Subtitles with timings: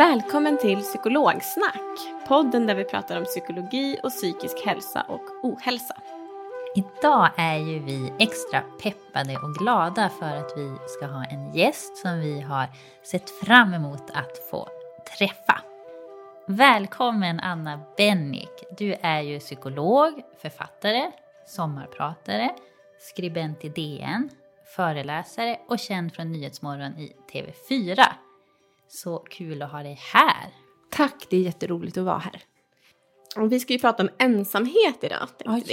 [0.00, 1.98] Välkommen till Psykologsnack,
[2.28, 5.96] podden där vi pratar om psykologi och psykisk hälsa och ohälsa.
[6.74, 11.96] Idag är ju vi extra peppade och glada för att vi ska ha en gäst
[11.96, 12.66] som vi har
[13.02, 14.68] sett fram emot att få
[15.18, 15.60] träffa.
[16.46, 18.64] Välkommen Anna Bennick.
[18.78, 21.10] Du är ju psykolog, författare,
[21.46, 22.50] sommarpratare,
[23.00, 24.30] skribent i DN,
[24.76, 28.06] föreläsare och känd från Nyhetsmorgon i TV4.
[28.92, 30.54] Så kul att ha dig här.
[30.90, 32.42] Tack, det är jätteroligt att vara här.
[33.36, 35.72] Och vi ska ju prata om ensamhet idag, tänkte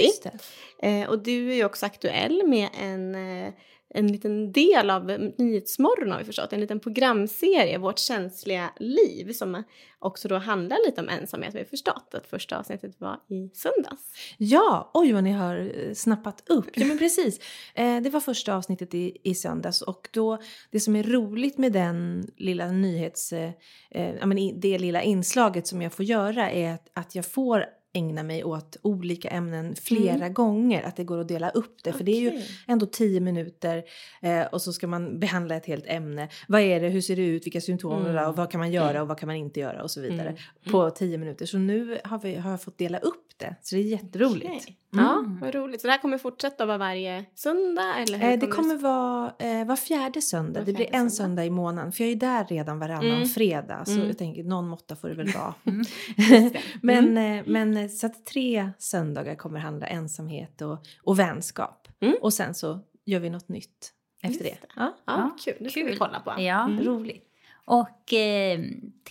[0.82, 1.00] vi.
[1.00, 3.52] Eh, och du är ju också aktuell med en, eh,
[3.90, 5.06] en liten del av
[5.38, 9.62] Nyhetsmorgon har vi förstått, en liten programserie, Vårt känsliga liv, som
[9.98, 11.54] också då handlar lite om ensamhet.
[11.54, 14.34] Vi har förstått att första avsnittet var i söndags.
[14.38, 16.70] Ja, oj vad ni har eh, snappat upp.
[16.74, 17.40] Ja men precis.
[17.74, 20.38] Eh, det var första avsnittet i, i söndags och då
[20.70, 23.50] det som är roligt med den lilla nyhets, eh,
[23.90, 27.77] eh ja, men det lilla inslaget som jag får göra är att, att jag får
[27.94, 30.82] ägna mig åt olika ämnen flera gånger.
[30.82, 31.92] Att det går att dela upp det.
[31.92, 33.82] För det är ju ändå tio minuter
[34.22, 36.28] eh, och så ska man behandla ett helt ämne.
[36.48, 38.28] Vad är det, hur ser det ut, vilka symptom Mm.
[38.28, 40.36] och vad kan man göra och vad kan man inte göra och så vidare.
[40.70, 41.46] På tio minuter.
[41.46, 43.54] Så nu har, vi, har jag fått dela upp det.
[43.62, 44.46] Så det är jätteroligt.
[44.46, 44.74] Okej.
[44.90, 45.80] Ja, vad roligt.
[45.80, 47.94] Så det här kommer fortsätta vara varje söndag?
[47.98, 50.60] Eller hur Eh, det kommer vara eh, var fjärde söndag.
[50.60, 51.10] Var det blir en söndag.
[51.10, 51.92] söndag i månaden.
[51.92, 53.28] För jag är där redan varannan Mm.
[53.28, 53.84] fredag.
[53.84, 54.06] Så Mm.
[54.06, 55.54] jag tänker någon måtta får det väl vara.
[56.16, 56.52] Det.
[56.82, 57.42] men, eh,
[57.78, 61.88] men eh, så att tre söndagar kommer handla ensamhet och, och vänskap.
[62.00, 62.14] Mm.
[62.20, 64.66] Och sen så gör vi något nytt efter Just det.
[64.66, 64.72] det.
[64.76, 64.96] Ja.
[65.04, 65.54] Ja, kul.
[65.60, 66.34] Det ska vi kolla på.
[66.38, 66.64] Ja.
[66.64, 66.84] Mm.
[66.84, 67.24] Roligt.
[67.64, 68.60] Och eh,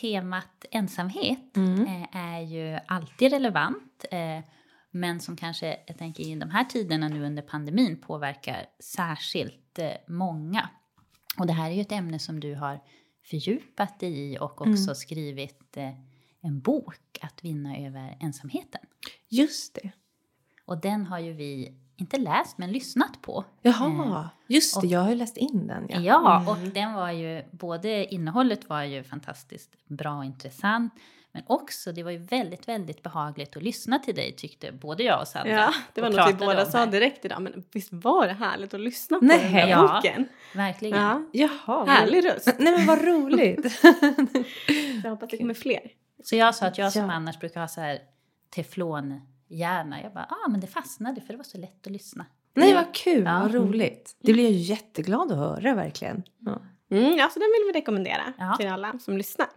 [0.01, 1.85] temat ensamhet Mm.
[1.85, 4.05] eh, är ju alltid relevant.
[4.11, 4.39] Eh,
[4.91, 9.91] men som kanske, jag tänker i de här tiderna nu under pandemin påverkar särskilt eh,
[10.07, 10.69] många.
[11.39, 12.79] Och det här är ju ett ämne som du har
[13.23, 15.89] fördjupat dig i och också skrivit eh,
[16.47, 18.81] en bok, Att vinna över ensamheten.
[19.29, 19.91] Just det.
[20.65, 23.45] Och den har ju vi inte läst men lyssnat på.
[23.61, 24.79] Jaha, just det.
[24.87, 25.85] och- Jag har ju läst in den.
[25.89, 25.99] Ja.
[25.99, 26.47] Ja, Mm.
[26.47, 30.93] och den var ju, både innehållet var ju fantastiskt bra och intressant,
[31.31, 35.21] men också det var ju väldigt, väldigt behagligt att lyssna till dig tyckte både jag
[35.21, 35.51] och Sandra.
[35.51, 37.41] Ja, det var något vi båda sa direkt idag.
[37.41, 39.93] Men visst var det härligt att lyssna på Nej, den här ja.
[40.01, 40.25] boken?
[40.55, 40.97] Verkligen.
[40.99, 41.49] Ja, Jaha.
[41.65, 42.55] vad- härlig röst.
[42.59, 43.81] Nej men vad roligt.
[45.03, 45.91] Jag hoppas det kommer fler.
[46.29, 47.11] Så jag sa att jag som Ja.
[47.11, 47.99] annars brukar ha så här
[48.55, 52.25] teflonhjärna, jag bara, ah men det fastnade för det var så lätt att lyssna.
[52.53, 53.39] Nej vad kul, Ja.
[53.39, 54.15] vad roligt.
[54.21, 56.23] Det blir jag ju jätteglad att höra verkligen.
[56.39, 56.61] Ja.
[56.91, 58.55] Mm, ja, så den vill vi rekommendera Ja.
[58.59, 59.47] till alla som lyssnar.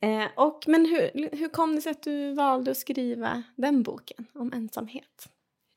[0.00, 4.26] Eh, och, men hur, hur kom det sig att du valde att skriva den boken
[4.34, 5.28] om ensamhet?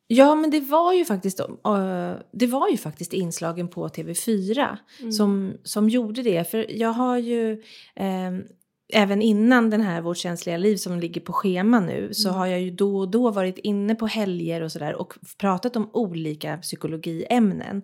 [0.08, 4.77] Ja, men det var ju faktiskt, uh, det var ju faktiskt inslagen på TV4
[5.18, 6.51] som, som gjorde det.
[6.51, 7.63] För jag har ju,
[7.95, 8.44] ehm,
[8.93, 12.61] även innan den här Vårt känsliga liv som ligger på schema nu, så har jag
[12.61, 17.81] ju då och då varit inne på helger och sådär och pratat om olika psykologiämnen.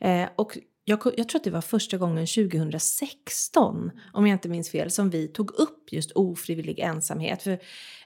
[0.00, 4.70] Eh, och jag, jag tror att det var första gången 2016, om jag inte minns
[4.70, 7.42] fel, som vi tog upp just ofrivillig ensamhet.
[7.42, 7.58] För,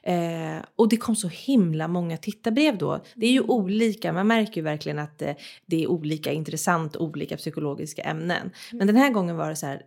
[0.03, 3.03] eh, och det kom så himla många tittarbrev då.
[3.15, 5.33] Det är ju olika, man märker ju verkligen att eh,
[5.65, 8.51] det är olika intressant, olika psykologiska ämnen.
[8.71, 9.81] Men den här gången var det så här,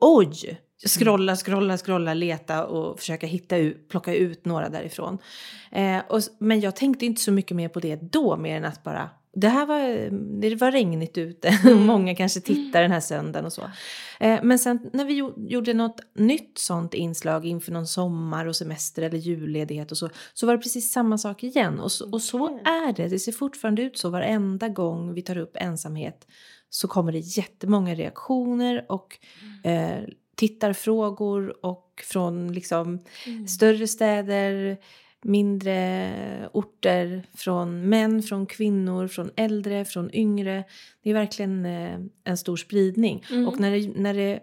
[0.00, 5.18] oj, scrolla, scrolla, scrolla, leta och försöka hitta ut, plocka ut några därifrån.
[5.72, 8.84] Eh, och, men jag tänkte inte så mycket mer på det då, mer än att
[8.84, 9.10] bara
[9.40, 10.10] det här var,
[10.40, 11.58] det var regnigt ute.
[11.64, 13.62] Och många kanske tittar den här söndagen och så.
[14.20, 18.56] Eh, men sen när vi gjo- gjorde något nytt sånt inslag inför någon sommar och
[18.56, 21.80] semester eller julledighet och så, så var det precis samma sak igen.
[21.80, 25.38] Och så, och så är det, det ser fortfarande ut så varenda gång vi tar
[25.38, 26.26] upp ensamhet
[26.70, 29.18] så kommer det jättemånga reaktioner och
[29.64, 29.98] eh,
[30.36, 32.98] tittarfrågor och från liksom
[33.48, 34.76] större städer,
[35.22, 36.10] mindre
[36.52, 40.64] orter, från män, från kvinnor, från äldre, från yngre.
[41.02, 43.24] Det är verkligen eh, en stor spridning.
[43.48, 44.40] Och när det, när det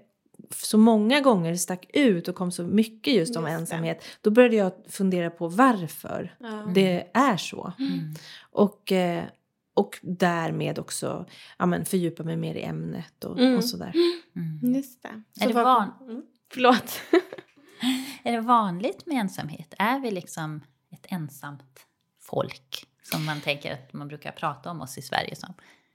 [0.52, 3.60] så många gånger stack ut och kom så mycket just om Just det.
[3.62, 6.72] ensamhet, då började jag fundera på varför Ja.
[6.76, 7.74] det är så.
[8.52, 9.24] Och, eh,
[9.76, 11.26] och därmed också
[11.58, 13.56] ja, men fördjupa mig mer i ämnet och, Mm.
[13.58, 13.94] och sådär.
[14.76, 15.22] Just det.
[15.42, 16.22] Är det van- Mm.
[16.54, 17.02] Förlåt.
[18.24, 19.74] Är det vanligt med ensamhet?
[19.80, 20.62] Är vi liksom
[20.92, 21.86] ett ensamt
[22.22, 22.86] folk?
[23.04, 25.54] Som man tänker att man brukar prata om oss i Sverige som.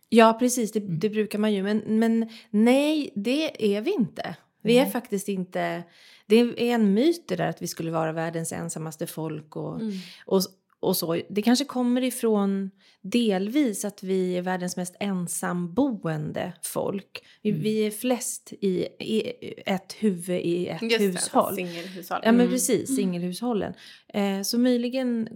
[0.08, 0.72] Ja, precis.
[0.72, 1.62] Det, det brukar man ju.
[1.62, 4.36] Men, men nej, det är vi inte.
[4.62, 5.82] Vi är faktiskt inte...
[6.26, 9.80] Det är en myt det där att vi skulle vara världens ensammaste folk och,
[10.26, 10.40] och,
[10.80, 11.20] och så.
[11.28, 12.70] Det kanske kommer ifrån
[13.02, 17.24] delvis att vi är världens mest ensamboende folk.
[17.42, 19.32] Vi, vi är flest i, i
[19.66, 21.54] ett huvud i ett Just det, hushåll.
[21.54, 22.20] singelhushåll.
[22.24, 22.50] Ja men Mm.
[22.52, 23.74] precis, singelhushållen.
[24.14, 25.28] Eh, så möjligen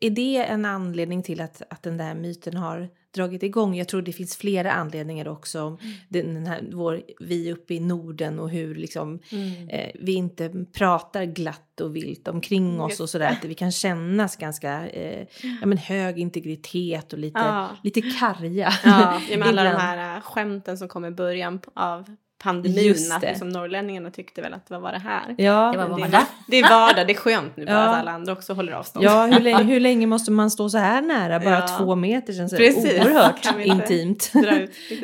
[0.00, 3.74] är det en anledning till att, att den där myten har dragit igång.
[3.76, 5.58] Jag tror det finns flera anledningar också.
[5.58, 5.78] Mm.
[6.08, 9.68] Den, här, vår, vi uppe i Norden och hur liksom, Mm.
[9.68, 13.30] eh, vi inte pratar glatt och vilt omkring oss och sådär.
[13.30, 15.26] Att vi kan kännas ganska eh,
[15.60, 17.68] ja, men hög integritet och lite, Ja.
[17.82, 18.72] lite karga.
[18.84, 22.04] Ja, med alla de här äh, skämten som kom i början av
[22.38, 22.84] pandemin.
[22.84, 25.34] Just Att liksom norrlänningarna tyckte väl att vad var det här?
[25.38, 27.82] Ja, Det var det, det är vardag, det är skönt nu bara Ja.
[27.84, 29.04] att alla andra också håller avstånd.
[29.04, 31.40] Ja, hur länge, hur länge måste man stå så här nära?
[31.40, 31.78] Bara Ja.
[31.78, 32.82] två meter är Precis.
[32.84, 34.32] det oerhört Kan intimt.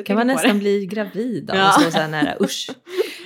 [0.07, 1.69] Kan man nästan bli gravid av Ja.
[1.69, 2.35] att stå så här nära.
[2.41, 2.71] Usch.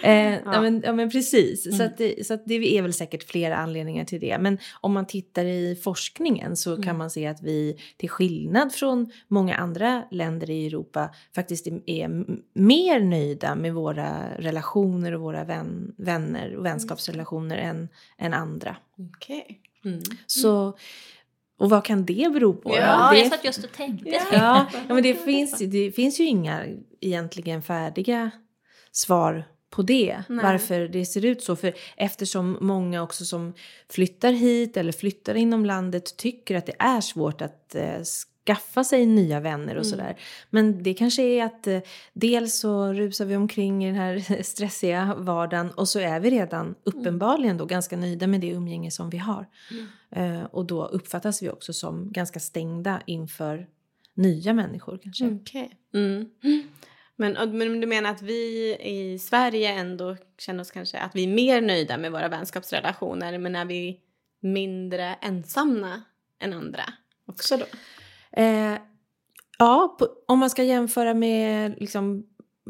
[0.03, 0.61] Eh, ja.
[0.61, 1.77] men, ja men precis.
[1.77, 4.39] Så, att det, så att det är väl säkert flera anledningar till det.
[4.39, 9.13] Men om man tittar i forskningen så kan man se att vi till skillnad från
[9.29, 12.09] många andra länder i Europa faktiskt är,
[12.59, 18.77] mer nöjda med våra relationer och våra vän, vänner och vänskapsrelationer än, än andra.
[19.15, 19.61] Okej.
[19.85, 20.01] Mm.
[20.27, 20.77] Så,
[21.59, 22.77] och vad kan det bero på?
[22.77, 24.11] Ja, det, jag satt just och tänkte.
[24.11, 24.23] Ja.
[24.33, 26.67] Ja, ja men det finns, det finns ju inga
[27.01, 28.31] egentligen färdiga
[28.93, 30.23] svar på det.
[30.29, 30.45] Nej.
[30.45, 31.57] Varför det ser ut så.
[31.57, 33.55] För eftersom många också som
[33.89, 38.03] flyttar hit eller flyttar inom landet tycker att det är svårt att eh,
[38.49, 40.17] skaffa sig nya vänner och sådär.
[40.51, 41.81] Men det kanske är att eh,
[42.13, 46.75] dels så rusar vi omkring i den här stressiga vardagen och så är vi redan
[46.85, 49.47] uppenbarligen då ganska nöjda med det umgänge som vi har.
[50.11, 53.67] Eh, och då uppfattas vi också som ganska stängda inför
[54.15, 55.27] nya människor kanske.
[55.27, 55.71] Okej.
[55.95, 56.27] Mm.
[57.21, 61.29] Men, men du menar att vi i Sverige ändå känner oss kanske att vi är
[61.29, 64.01] mer nöjda med våra vänskapsrelationer men är vi
[64.41, 66.03] mindre ensamma
[66.41, 66.83] än andra
[67.27, 67.65] också då?
[68.43, 68.79] Eh,
[69.59, 72.27] ja, på, om man ska jämföra med liksom,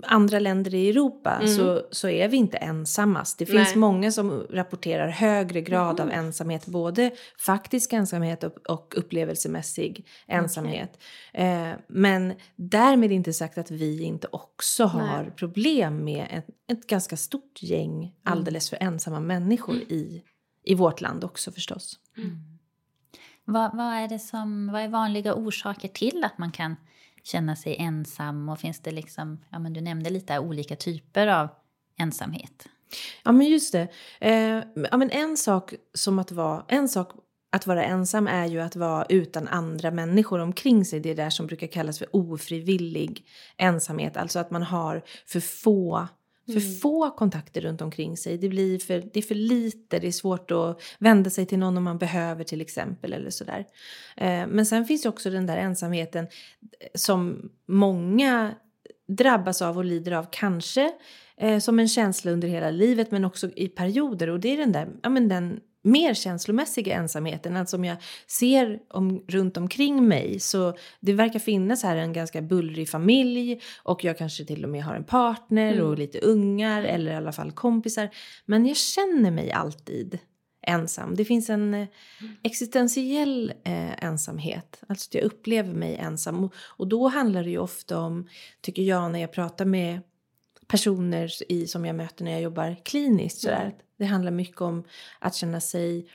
[0.07, 3.39] andra länder i Europa så, så är vi inte ensammast.
[3.39, 3.77] Det finns Nej.
[3.77, 10.99] många som rapporterar högre grad av ensamhet, både faktisk ensamhet och, och upplevelsemässig ensamhet.
[11.33, 15.31] Eh, men därmed inte sagt att vi inte också har Nej.
[15.37, 20.23] problem med ett, ett ganska stort gäng alldeles för ensamma människor i,
[20.65, 21.99] i vårt land också förstås.
[23.45, 26.77] Vad, vad, är det som, vad är vanliga orsaker till att man kan
[27.29, 28.49] känna sig ensam?
[28.49, 31.49] Och finns det liksom, ja men du nämnde lite olika typer av
[31.99, 32.69] ensamhet.
[33.25, 33.89] Ja men just det.
[34.21, 37.13] Eh, ja, men en sak som att vara, en sak
[37.53, 41.01] att vara ensam är ju att vara utan andra människor omkring sig.
[41.01, 44.17] Det är det som brukar kallas för ofrivillig ensamhet.
[44.17, 46.09] Alltså att man har för få
[46.53, 48.39] för få kontakter runt omkring sig.
[48.39, 51.77] Det, blir för, det är för lite, det är svårt att vända sig till någon
[51.77, 53.13] om man behöver till exempel.
[53.13, 53.67] eller sådär.
[54.17, 56.27] Eh, men sen finns också den där ensamheten
[56.95, 58.55] som många
[59.09, 60.27] drabbas av och lider av.
[60.31, 60.93] Kanske
[61.37, 64.31] eh, som en känsla under hela livet men också i perioder.
[64.31, 67.57] Och det är den där, ja men den mer känslomässiga ensamheten.
[67.57, 72.43] Alltså om jag ser om, runt omkring mig så det verkar finnas här en ganska
[72.43, 77.13] bullrig familj och jag kanske till och med har en partner och lite ungar eller
[77.13, 78.11] i alla fall kompisar.
[78.47, 80.19] Men jag känner mig alltid
[80.67, 81.15] ensam.
[81.15, 81.89] Det finns en eh,
[82.43, 84.83] existentiell eh, ensamhet.
[84.89, 86.45] Alltså att jag upplever mig ensam.
[86.45, 88.29] Och, och då handlar det ju ofta om,
[88.61, 90.01] tycker jag när jag pratar med
[90.69, 93.41] personer i, som jag möter när jag jobbar kliniskt.
[93.41, 93.63] Sådär.
[93.63, 93.77] Mm.
[93.99, 94.85] Det handlar mycket om
[95.19, 96.09] att känna sig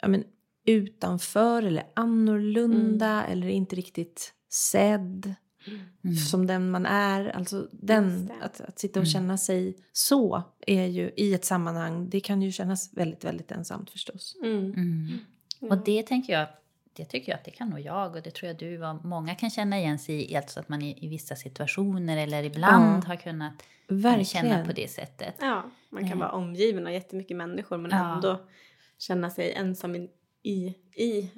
[0.00, 0.24] ja, men,
[0.64, 3.32] utanför eller annorlunda mm.
[3.32, 5.34] eller inte riktigt sedd.
[6.04, 6.16] Mm.
[6.16, 7.28] Som den man är.
[7.28, 9.12] Alltså den, att, att sitta och mm.
[9.12, 13.90] känna sig så är ju i ett sammanhang, det kan ju kännas väldigt, väldigt ensamt
[13.90, 14.36] förstås.
[14.42, 14.72] Mm.
[14.72, 15.18] mm.
[15.60, 16.48] Och det tänker jag,
[16.92, 19.34] det tycker jag att det kan nog jag och det tror jag du och många
[19.34, 20.36] kan känna igen sig i.
[20.36, 23.08] Alltså att man i, i vissa situationer eller ibland ja.
[23.08, 24.24] har kunnat Verkligen.
[24.24, 25.34] känna på det sättet.
[25.40, 28.14] Ja, man kan vara omgiven av jättemycket människor men ja.
[28.14, 28.40] ändå
[28.98, 30.10] känna sig ensam i,
[30.42, 31.30] i, i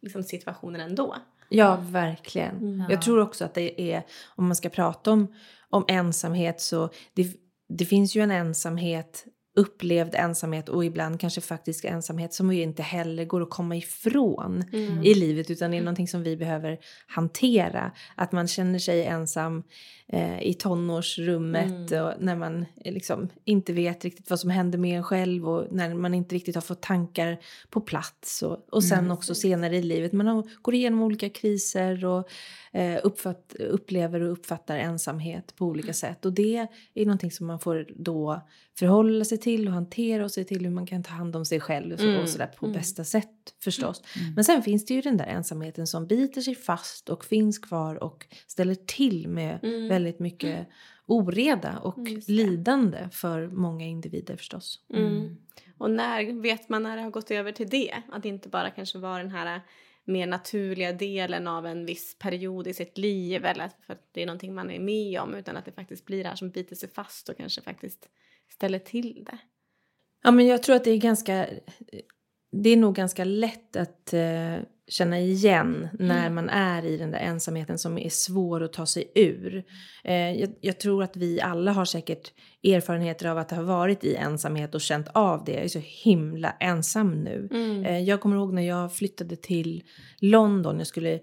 [0.00, 1.16] liksom situationen ändå.
[1.48, 2.56] Ja, verkligen.
[2.56, 2.90] Mm.
[2.90, 5.34] Jag tror också att det är, om man ska prata om,
[5.70, 7.36] om ensamhet så det,
[7.68, 9.24] det finns ju en ensamhet
[9.54, 14.64] upplevd ensamhet och ibland kanske faktisk ensamhet som ju inte heller går att komma ifrån
[14.72, 15.02] mm.
[15.02, 17.92] i livet utan det är någonting som vi behöver hantera.
[18.14, 19.62] Att man känner sig ensam
[20.08, 22.04] eh, i tonårsrummet mm.
[22.04, 25.94] och när man liksom inte vet riktigt vad som händer med en själv och när
[25.94, 27.38] man inte riktigt har fått tankar
[27.70, 29.10] på plats och, och sen mm.
[29.10, 30.12] också senare i livet.
[30.12, 32.28] Man går igenom olika kriser och
[32.72, 37.60] eh, uppfatt, upplever och uppfattar ensamhet på olika sätt och det är någonting som man
[37.60, 38.42] får då
[38.78, 41.60] förhålla sig till och hantera och se till hur man kan ta hand om sig
[41.60, 42.20] själv och, så, mm.
[42.20, 42.78] och sådär på mm.
[42.78, 44.02] bästa sätt förstås.
[44.16, 44.34] Mm.
[44.34, 48.02] Men sen finns det ju den där ensamheten som biter sig fast och finns kvar
[48.02, 49.88] och ställer till med mm.
[49.88, 50.68] väldigt mycket
[51.06, 54.80] oreda och lidande för många individer förstås.
[54.94, 55.06] Mm.
[55.06, 55.36] mm.
[55.78, 58.02] Och när vet man när det har gått över till det?
[58.12, 59.60] Att inte bara kanske var den här
[60.04, 64.26] mer naturliga delen av en viss period i sitt liv eller för att det är
[64.26, 66.88] någonting man är med om utan att det faktiskt blir det här som biter sig
[66.88, 68.08] fast och kanske faktiskt
[68.52, 69.38] ställer till det.
[70.22, 71.46] Ja men jag tror att det är ganska,
[72.52, 74.56] det är nog ganska lätt att eh,
[74.88, 76.34] känna igen när mm.
[76.34, 79.64] man är i den där ensamheten som är svår att ta sig ur.
[80.04, 82.32] Eh, jag, jag, tror att vi alla har säkert
[82.64, 85.52] erfarenheter av att ha varit i ensamhet och känt av det.
[85.52, 87.48] Jag är så himla ensam nu.
[87.50, 87.84] Mm.
[87.84, 89.82] Eh, jag kommer ihåg när jag flyttade till
[90.18, 91.20] London, jag skulle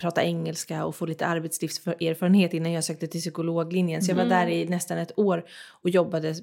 [0.00, 4.02] prata engelska och få lite arbetslivserfarenhet innan jag sökte till psykologlinjen.
[4.02, 4.38] Så jag var mm.
[4.38, 5.44] där i nästan ett år
[5.82, 6.34] och jobbade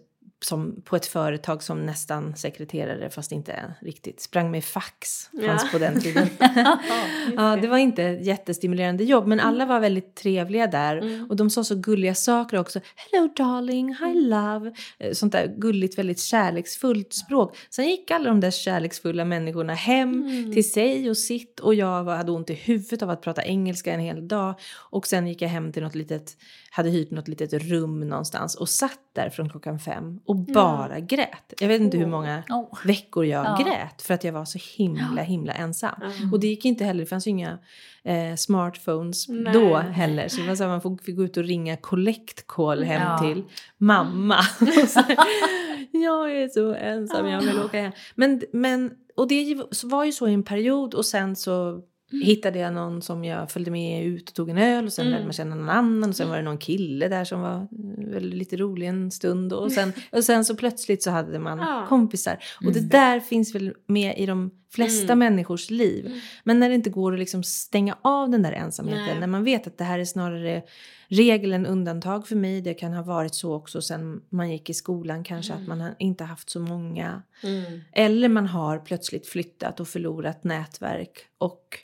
[0.45, 5.69] som på ett företag som nästan sekreterare fast inte riktigt sprang med fax fanns ja.
[5.71, 6.29] på den tiden.
[7.35, 11.29] ja, det var inte ett jättestimulerande jobb men alla var väldigt trevliga där mm.
[11.29, 12.79] och de sa så gulliga saker också.
[12.95, 14.29] Hello darling, hi mm.
[14.29, 14.73] love.
[14.99, 17.57] Eh, sånt där gulligt, väldigt kärleksfullt språk.
[17.69, 20.53] Sen gick alla de där kärleksfulla människorna hem mm.
[20.53, 23.99] till sig och sitt och jag hade ont i huvudet av att prata engelska en
[23.99, 24.55] hel dag
[24.89, 26.37] och sen gick jag hem till något litet
[26.75, 31.07] hade hyrt något litet rum någonstans och satt där från klockan fem och bara mm.
[31.07, 31.53] grät.
[31.59, 32.85] Jag vet inte hur många oh.
[32.85, 33.65] veckor jag ja.
[33.65, 36.01] grät för att jag var så himla himla ensam.
[36.01, 36.33] Mm.
[36.33, 37.59] Och det gick inte heller, det fanns ju inga
[38.03, 39.53] eh, smartphones Nej.
[39.53, 40.27] då heller.
[40.27, 43.17] Så det var så man fick gå ut och ringa collect call hem ja.
[43.17, 43.43] till
[43.77, 44.39] mamma.
[45.91, 47.91] jag är så ensam, jag vill åka hem.
[48.15, 51.81] Men, men, och det var ju så i en period och sen så.
[52.23, 55.11] Hittade jag någon som jag följde med ut och tog en öl och sen mm.
[55.11, 57.67] lärde man känna någon annan och sen var det någon kille där som var
[58.11, 61.85] väldigt lite rolig en stund och sen, och sen så plötsligt så hade man ja.
[61.89, 62.43] kompisar.
[62.65, 62.89] Och det mm.
[62.89, 65.19] där finns väl med i de flesta mm.
[65.19, 66.05] människors liv.
[66.05, 66.19] Mm.
[66.43, 69.19] Men när det inte går att liksom stänga av den där ensamheten, Nej.
[69.19, 70.63] när man vet att det här är snarare
[71.07, 72.61] regel än undantag för mig.
[72.61, 75.63] Det kan ha varit så också sen man gick i skolan kanske mm.
[75.63, 77.21] att man har inte haft så många.
[77.43, 77.81] Mm.
[77.91, 81.77] Eller man har plötsligt flyttat och förlorat nätverk och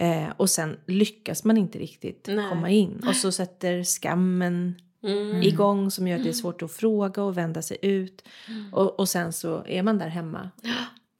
[0.00, 2.48] Eh, och sen lyckas man inte riktigt Nej.
[2.48, 3.02] komma in.
[3.06, 5.42] Och så sätter skammen mm.
[5.42, 8.28] igång som gör att det är svårt att fråga och vända sig ut.
[8.48, 8.74] Mm.
[8.74, 10.50] Och, och sen så är man där hemma.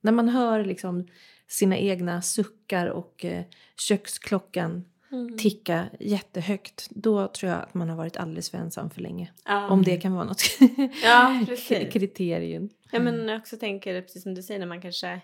[0.01, 1.07] När man hör liksom
[1.49, 3.45] sina egna suckar och eh,
[3.89, 5.39] köksklockan mm.
[5.39, 6.89] ticka jättehögt.
[6.91, 9.33] Då tror jag att man har varit alldeles för ensam för länge.
[9.71, 10.43] Om det kan vara något
[11.05, 11.45] ja,
[11.93, 12.69] kriterium.
[12.93, 15.21] Ja men jag också tänker precis som du säger när man kanske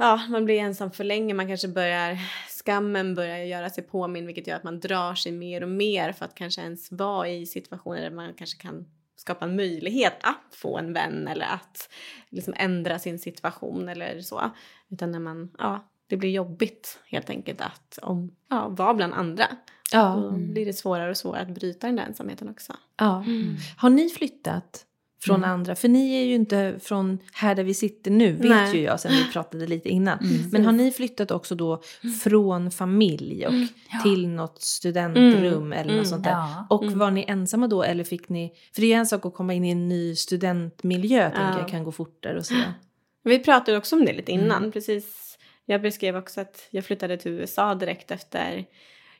[0.00, 4.46] ja, man blir ensam för länge, man kanske börjar, skammen börjar göra sig påminn vilket
[4.46, 8.00] gör att man drar sig mer och mer för att kanske ens vara i situationer
[8.00, 11.88] där man kanske kan skapa en möjlighet att få en vän eller att
[12.28, 14.50] liksom ändra sin situation eller så.
[14.88, 19.44] Utan när man, ja, det blir jobbigt helt enkelt att om, ja, vara bland andra.
[19.92, 20.14] Ja.
[20.14, 22.76] Då blir det svårare och svårare att bryta den där ensamheten också.
[22.96, 23.24] Ja.
[23.24, 23.56] Mm.
[23.76, 24.86] Har ni flyttat
[25.22, 25.50] från mm.
[25.50, 25.74] andra.
[25.74, 28.76] För ni är ju inte från här där vi sitter nu, vet Nej.
[28.76, 30.18] ju jag sen vi pratade lite innan.
[30.18, 30.50] Mm.
[30.52, 31.82] Men har ni flyttat också då
[32.22, 33.68] från familj och mm.
[33.92, 34.00] ja.
[34.02, 35.72] till något studentrum mm.
[35.72, 36.04] eller något mm.
[36.04, 36.30] sånt där?
[36.30, 36.66] Ja.
[36.70, 36.98] Och mm.
[36.98, 39.54] var ni ensamma då eller fick ni, för det är ju en sak att komma
[39.54, 41.30] in i en ny studentmiljö, ja.
[41.30, 42.74] tänker jag kan gå fortare och sådär.
[43.24, 45.38] Vi pratade också om det lite innan, precis.
[45.66, 48.64] Jag beskrev också att jag flyttade till USA direkt efter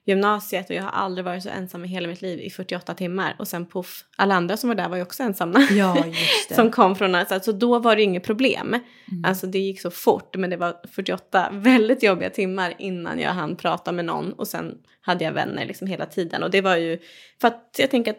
[0.07, 3.37] gymnasiet och jag har aldrig varit så ensam i hela mitt liv i 48 timmar.
[3.39, 5.61] Och sen poff, alla andra som var där var ju också ensamma.
[5.71, 6.55] Ja, just det.
[6.55, 8.69] som kom från alltså, så då var det inget problem.
[8.69, 9.25] Mm.
[9.25, 13.57] Alltså det gick så fort men det var 48 väldigt jobbiga timmar innan jag hann
[13.57, 16.43] prata med någon och sen hade jag vänner liksom hela tiden.
[16.43, 16.99] Och det var ju
[17.41, 18.17] för att jag tänker att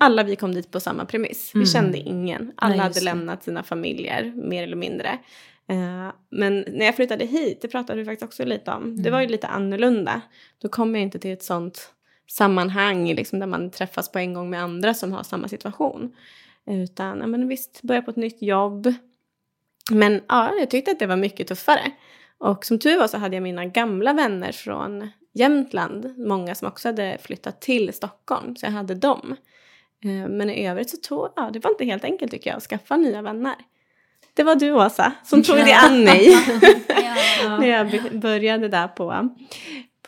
[0.00, 1.50] alla vi kom dit på samma premiss.
[1.54, 1.66] Vi Mm.
[1.66, 2.52] kände ingen.
[2.56, 5.18] Alla Nej, hade lämnat sina familjer mer eller mindre.
[5.68, 9.18] Eh, men när jag flyttade hit, det pratade vi faktiskt också lite om, det var
[9.18, 9.28] Mm.
[9.28, 10.20] ju lite annorlunda.
[10.58, 11.90] Då kom jag inte till ett sånt
[12.30, 16.16] sammanhang liksom, där man träffas på en gång med andra som har samma situation.
[16.66, 18.94] Utan ja, men visst, börja på ett nytt jobb.
[19.90, 21.90] Men ja, jag tyckte att det var mycket tuffare.
[22.38, 26.88] Och som tur var så hade jag mina gamla vänner från Jämtland, många som också
[26.88, 29.36] hade flyttat till Stockholm, så jag hade dem.
[30.04, 32.62] Eh, Men i övrigt så tog, ja, det var inte helt enkelt tycker jag att
[32.62, 33.54] skaffa nya vänner.
[34.34, 36.36] Det var du Åsa som tog dig an mig
[37.60, 39.28] när jag började där på,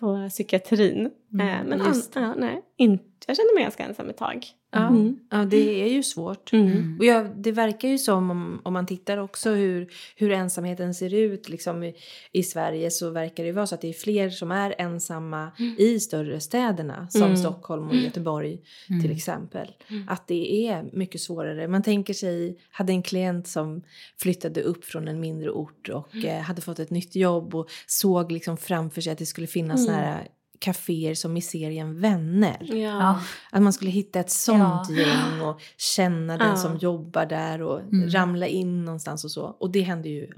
[0.01, 1.11] på psykiatrin.
[1.33, 4.47] Mm, Eh, Men an, ja, nej, inte, jag kände mig ganska ensam ett tag.
[4.77, 5.19] Ja, Mm.
[5.31, 6.53] ja, det är ju svårt.
[6.53, 6.97] Mm.
[6.99, 11.15] Och jag, det verkar ju som, om, om man tittar också hur, hur ensamheten ser
[11.15, 11.95] ut liksom i,
[12.33, 16.01] i Sverige så verkar det vara så att det är fler som är ensamma i
[16.01, 17.37] större städerna som Mm.
[17.37, 18.59] Stockholm och Göteborg
[19.03, 19.69] till exempel.
[20.09, 21.69] Att det är mycket svårare.
[21.69, 23.83] Man tänker sig, hade en klient som
[24.17, 28.33] flyttade upp från en mindre ort och eh, hade fått ett nytt jobb och såg
[28.33, 32.75] liksom framför sig att det skulle finnas såna här kaféer som i serien Vänner.
[32.75, 33.21] Ja.
[33.51, 34.95] Att man skulle hitta ett sånt Ja.
[34.97, 36.57] gäng och känna den Ja.
[36.57, 38.11] som jobbar där och Mm.
[38.11, 39.43] ramla in någonstans och så.
[39.45, 40.31] Och det hände ju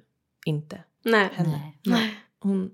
[0.46, 1.30] inte Nej.
[1.34, 1.50] henne.
[1.50, 1.78] Nej.
[1.84, 2.18] Nej.
[2.40, 2.70] Hon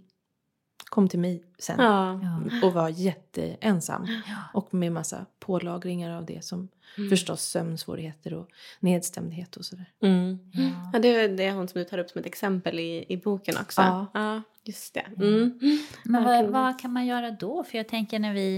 [0.85, 2.21] kom till mig sen Ja.
[2.63, 4.07] Och var jätteensam.
[4.27, 4.37] Ja.
[4.55, 7.11] Och med massa pålagringar av det som Mm.
[7.11, 8.49] förstås sömnsvårigheter och
[8.81, 9.87] nedstämdhet och sådär.
[10.03, 10.39] Mm.
[10.53, 10.91] Ja.
[10.93, 13.17] Ja, det är det är hon som du tar upp som ett exempel i, i
[13.17, 13.81] boken också.
[14.15, 14.43] Ja.
[14.65, 15.07] Just det.
[15.17, 15.59] Mm.
[16.05, 16.53] Men Verkligen.
[16.53, 17.65] vad, vad kan man göra då?
[17.65, 18.57] För jag tänker när vi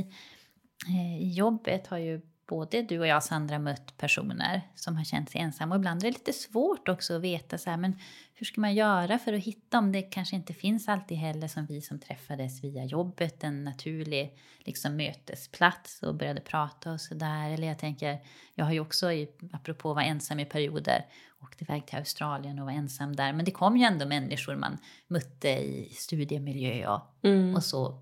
[0.88, 5.30] eh, i jobbet har ju både du och jag Sandra mött personer som har känt
[5.30, 5.74] sig ensamma.
[5.74, 7.98] Och ibland är det lite svårt också att veta så här, men
[8.34, 11.66] hur ska man göra för att hitta om det kanske inte finns alltid heller som
[11.66, 17.50] vi som träffades via jobbet en naturlig liksom, mötesplats och började prata och sådär.
[17.50, 18.18] Eller jag tänker,
[18.54, 21.06] jag har ju också, i, apropå att vara ensam i perioder,
[21.46, 23.32] åkt iväg till Australien och var ensam där.
[23.32, 24.78] Men det kom ju ändå människor man
[25.08, 27.54] mötte i studiemiljö och Mm.
[27.56, 27.98] och så.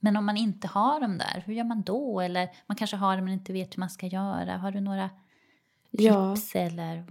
[0.00, 2.20] Men om man inte har dem där, hur gör man då?
[2.20, 4.56] Eller man kanske har dem men inte vet hur man ska göra.
[4.56, 5.10] Har du några
[5.90, 6.36] Ja.
[6.36, 7.04] tips eller?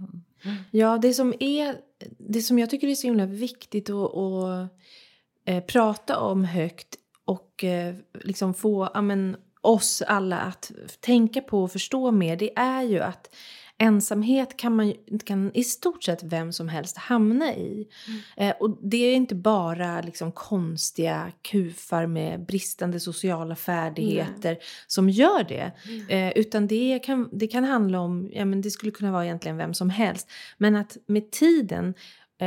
[0.70, 1.76] Ja, det som, är,
[2.18, 4.70] det som jag tycker är så himla viktigt att, att
[5.44, 11.62] eh, prata om högt och eh, liksom få ja, men, oss alla att tänka på
[11.62, 13.34] och förstå mer, det är ju att
[13.78, 17.88] ensamhet kan, man, kan i stort sett vem som helst hamna i.
[18.36, 25.44] Eh, och det är inte bara liksom konstiga kufar med bristande sociala färdigheter som gör
[25.44, 25.72] det.
[26.08, 29.56] Eh, utan det kan, det kan handla om, ja men det skulle kunna vara egentligen
[29.56, 30.30] vem som helst.
[30.58, 31.94] Men att med tiden,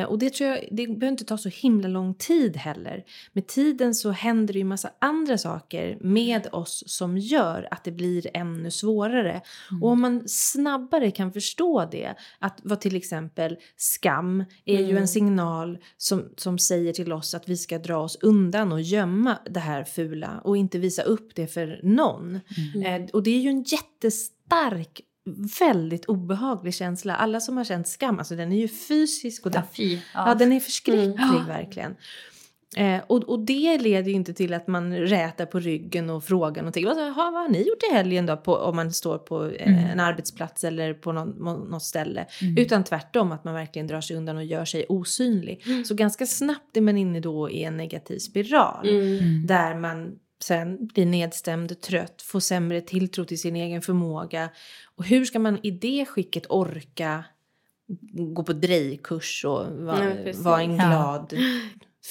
[0.08, 3.04] och det tror jag, det behöver inte ta så himla lång tid heller.
[3.34, 7.91] Med tiden så händer det ju massa andra saker med oss som gör att det
[7.91, 9.41] blir ännu svårare.
[9.82, 15.08] Och om man snabbare kan förstå det, att vad till exempel skam är ju en
[15.08, 19.60] signal som, som säger till oss att vi ska dra oss undan och gömma det
[19.60, 22.36] här fula och inte visa upp det för någon.
[22.86, 25.01] Eh, och det är ju en jättestark
[25.60, 27.15] väldigt obehaglig känsla.
[27.15, 29.97] Alla som har känt skam, alltså den är ju fysisk och den, Ja, fy.
[30.13, 30.36] ja.
[30.36, 31.47] den är förskräcklig Mm.
[31.47, 31.95] verkligen.
[32.77, 36.62] Eh, och, och det leder ju inte till att man rätar på ryggen och frågar
[36.62, 36.86] någonting.
[36.86, 38.38] Vad, har, vad har ni gjort i helgen då?
[38.38, 42.25] På, om man står på eh, en arbetsplats eller på någon, må- något ställe.
[42.57, 45.63] Utan tvärtom att man verkligen drar sig undan och gör sig osynlig.
[45.86, 48.89] Så ganska snabbt är man inne då i en negativ spiral.
[48.89, 49.47] Mm.
[49.47, 50.12] Där man
[50.43, 54.49] sen blir nedstämd, trött, får sämre tilltro till sin egen förmåga.
[55.01, 57.23] Och hur ska man i det skicket orka
[58.13, 60.87] gå på drejkurs och vara, vara en Ja.
[60.87, 61.33] glad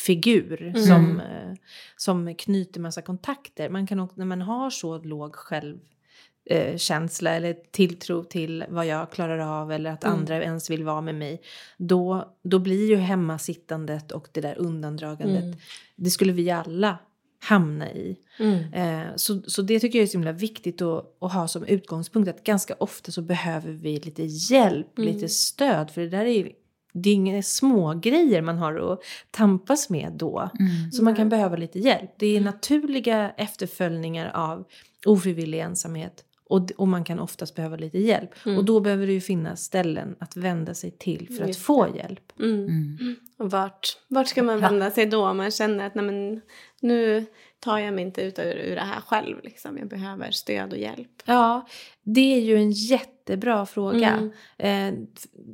[0.07, 1.53] figur som, eh,
[1.96, 3.68] som knyter massa kontakter.
[3.68, 9.38] Man kan också, när man har så låg självkänsla eller tilltro till vad jag klarar
[9.38, 11.40] av eller att andra ens vill vara med mig.
[11.79, 15.59] Då, då blir ju hemmasittandet och det där undandragandet,
[15.96, 16.98] det skulle vi alla
[17.40, 18.16] hamna i.
[18.38, 18.72] Mm.
[18.72, 22.29] Eh, så, så det tycker jag är så himla viktigt att, att ha som utgångspunkt
[22.29, 25.90] att ganska ofta så behöver vi lite hjälp, lite stöd.
[25.90, 26.53] För det där är ju
[26.92, 29.00] det är inga små grejer man har att
[29.31, 30.50] tampas med då.
[30.92, 32.11] Så man kan behöva lite hjälp.
[32.18, 34.64] Det är naturliga efterföljningar av
[35.07, 36.24] ofrivillig ensamhet.
[36.51, 38.31] Och, och man kan oftast behöva lite hjälp.
[38.45, 41.89] Och då behöver det ju finnas ställen att vända sig till för att Just få
[41.97, 42.33] hjälp.
[42.41, 43.17] Mm.
[43.39, 46.41] Och vart, vart ska man vända sig då om man känner att nej men,
[46.81, 47.27] nu
[47.61, 49.37] tar jag mig inte ut ur, ur det här själv.
[49.43, 49.79] Liksom.
[49.79, 51.23] Jag behöver stöd och hjälp.
[51.25, 51.67] Ja,
[52.03, 54.31] det är ju en jättebra fråga.
[54.59, 54.99] Mm.
[54.99, 55.01] Eh,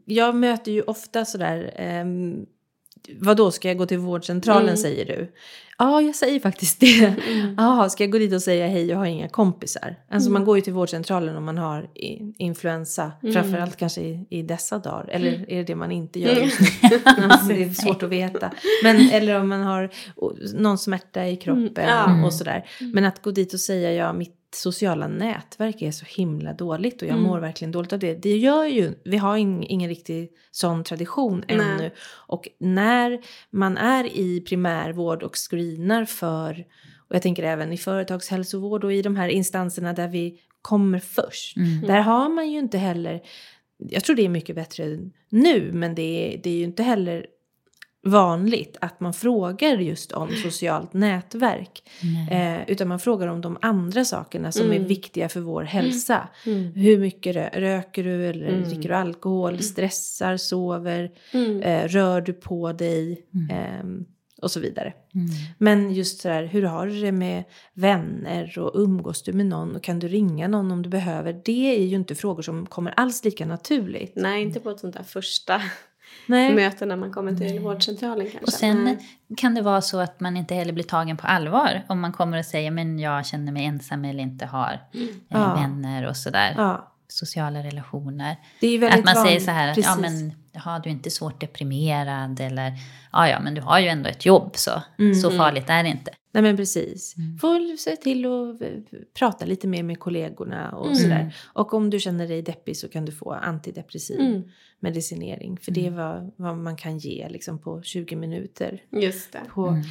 [0.04, 2.04] jag möter ju ofta sådär, eh,
[3.20, 4.76] vad då ska jag gå till vårdcentralen Mm.
[4.76, 5.32] säger du?
[5.78, 7.04] Ja, jag säger faktiskt det.
[7.04, 7.54] Mm.
[7.58, 9.96] Jaha, ska jag gå dit och säga hej, jag har inga kompisar?
[10.10, 11.90] Alltså man går ju till vårdcentralen om man har
[12.38, 13.34] influensa, Mm.
[13.34, 15.08] framförallt kanske i, i dessa dagar.
[15.12, 16.66] Eller är det det man inte gör just nu?
[17.48, 18.50] Det är svårt att veta.
[18.82, 19.90] Men, eller om man har
[20.58, 22.64] någon smärta i kroppen Mm, och sådär.
[22.92, 27.08] Men att gå dit och säga ja, mitt sociala nätverk är så himla dåligt och
[27.08, 27.26] jag Mm.
[27.30, 28.14] mår verkligen dåligt av det.
[28.14, 31.56] Det gör ju, vi har ing, ingen riktig sån tradition Nej.
[31.60, 31.90] ännu.
[32.26, 36.64] Och när man är i primärvård och screenar för,
[37.08, 41.56] och jag tänker även i företagshälsovård och i de här instanserna där vi kommer först.
[41.56, 41.86] Mm.
[41.86, 43.20] Där har man ju inte heller,
[43.78, 46.02] jag tror det är mycket bättre nu, men det
[46.34, 47.26] är, det är ju inte heller
[48.06, 51.82] vanligt att man frågar just om socialt nätverk.
[52.30, 56.28] Eh, utan man frågar om de andra sakerna som är viktiga för vår hälsa.
[56.74, 59.58] Hur mycket rö- röker du eller dricker du alkohol?
[59.62, 61.10] Stressar, sover?
[61.62, 63.26] Eh, rör du på dig?
[63.50, 64.04] ehm,
[64.42, 64.92] och så vidare.
[65.58, 69.82] Men just sådär, hur har du det med vänner och umgås du med någon och
[69.82, 71.40] kan du ringa någon om du behöver?
[71.44, 74.12] Det är ju inte frågor som kommer alls lika naturligt.
[74.16, 75.60] Nej, inte på ett sånt där första
[76.26, 76.54] Nej.
[76.54, 78.38] möte när man kommer till vårdcentralen kanske.
[78.40, 78.98] Och sen Nej.
[79.36, 82.38] kan det vara så att man inte heller blir tagen på allvar om man kommer
[82.38, 85.54] och säger men jag känner mig ensam eller inte har eh, Ja.
[85.54, 86.54] vänner och sådär.
[86.56, 86.92] Ja.
[87.08, 88.36] Sociala relationer.
[88.90, 89.92] Att man säger så här, att, Precis.
[89.96, 92.72] ja men jaha, du är inte svårt deprimerad eller
[93.12, 95.88] ja ja men du har ju ändå ett jobb så, Mm, så farligt är det
[95.88, 96.10] inte.
[96.36, 97.16] Nej men precis.
[97.16, 97.38] Mm.
[97.38, 98.68] Får se till att eh,
[99.14, 100.96] prata lite mer med kollegorna och Mm.
[100.98, 101.36] sådär.
[101.52, 104.42] Och om du känner dig deppig så kan du få antidepressiv Mm.
[104.80, 105.56] medicinering.
[105.58, 105.82] För Mm.
[105.82, 109.40] det är vad, vad man kan ge liksom, på 20 minuter Just det.
[109.54, 109.82] på, Mm.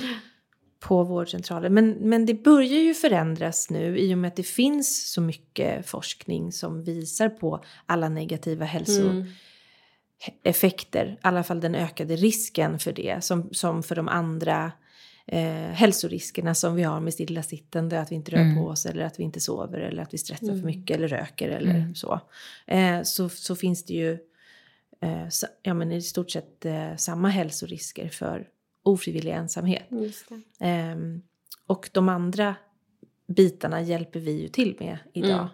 [0.79, 1.73] på vårdcentralen.
[1.73, 5.85] Men, men det börjar ju förändras nu i och med att det finns så mycket
[5.89, 9.25] forskning som visar på alla negativa hälso Mm.
[10.43, 14.71] effekter, i alla fall den ökade risken för det, som, som för de andra
[15.27, 18.55] eh, hälsoriskerna som vi har med stillasittande, att vi inte rör Mm.
[18.57, 20.59] på oss eller att vi inte sover eller att vi stressar Mm.
[20.59, 21.95] för mycket eller röker eller Mm.
[21.95, 22.19] så.
[22.67, 23.29] Eh, så.
[23.29, 24.17] Så finns det ju
[25.01, 28.47] eh, sa- ja, men i stort sett eh, samma hälsorisker för
[28.83, 29.83] ofrivillig ensamhet.
[30.59, 31.21] Ehm,
[31.67, 32.55] och de andra
[33.27, 35.47] bitarna hjälper vi ju till med idag.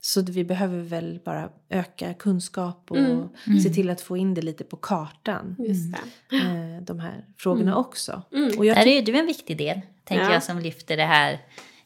[0.00, 0.26] Mm.
[0.26, 3.28] Så vi behöver väl bara öka kunskap och Mm.
[3.62, 5.56] se till att få in det lite på kartan.
[5.58, 6.36] Just det.
[6.36, 8.22] eh, De här frågorna också.
[8.32, 8.58] Mm.
[8.58, 10.32] Och jag Där är du en viktig del, tänker Ja.
[10.32, 11.38] jag, som lyfter det här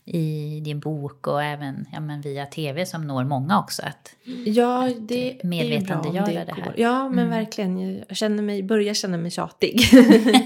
[0.07, 3.83] i din bok och även ja, men via tv som når många också.
[3.83, 6.65] Att, ja, det är ju bra om medvetandegöra det här.
[6.65, 6.75] går.
[6.77, 7.31] Ja, men Mm.
[7.31, 7.97] verkligen.
[8.09, 9.81] Jag känner mig, börjar känna mig tjatig.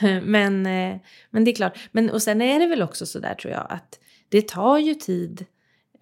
[0.22, 0.96] men, eh,
[1.30, 1.78] men det är klart.
[1.92, 4.94] Men, och sen är det väl också så där tror jag att det tar ju
[4.94, 5.44] tid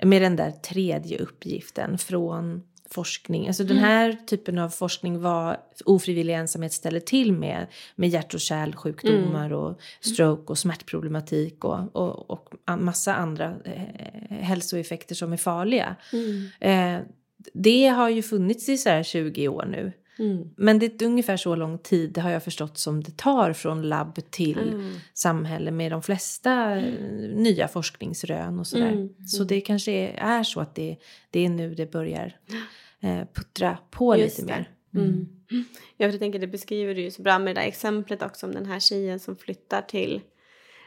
[0.03, 3.47] med den där tredje uppgiften från forskning.
[3.47, 7.67] Alltså den här typen av forskning var ofrivillig ensamhet ställer till med.
[7.95, 15.15] Med hjärt och kärlsjukdomar och stroke och smärtproblematik och, och, och massa andra eh, hälsoeffekter
[15.15, 15.97] som är farliga.
[16.13, 16.49] Mm.
[16.61, 17.07] Eh,
[17.55, 19.93] det har ju funnits i så här 20 år nu.
[20.19, 20.51] Mm.
[20.57, 24.19] Men det är ungefär så lång tid har jag förstått som det tar från labb
[24.31, 24.93] till Mm.
[25.15, 26.93] samhälle med de flesta eh,
[27.35, 28.93] nya forskningsrön och sådär.
[28.93, 29.09] Mm.
[29.27, 30.97] Så det kanske är, är så att det,
[31.31, 32.37] det är nu det börjar
[33.01, 34.59] eh, puttra på Just lite det.
[34.59, 34.71] mer.
[35.03, 35.27] Mm.
[35.97, 38.53] För jag tänker det beskriver du ju så bra med det där exemplet också om
[38.53, 40.21] den här tjejen som flyttar till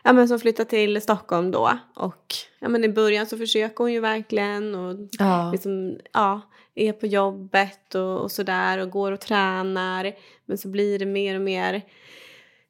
[0.03, 2.25] Ja men som flyttar till Stockholm då och
[2.59, 5.51] ja men i början så försöker hon ju verkligen och Ja.
[5.51, 6.41] liksom ja
[6.75, 10.11] är på jobbet och, och sådär och går och tränar
[10.45, 11.81] men så blir det mer och mer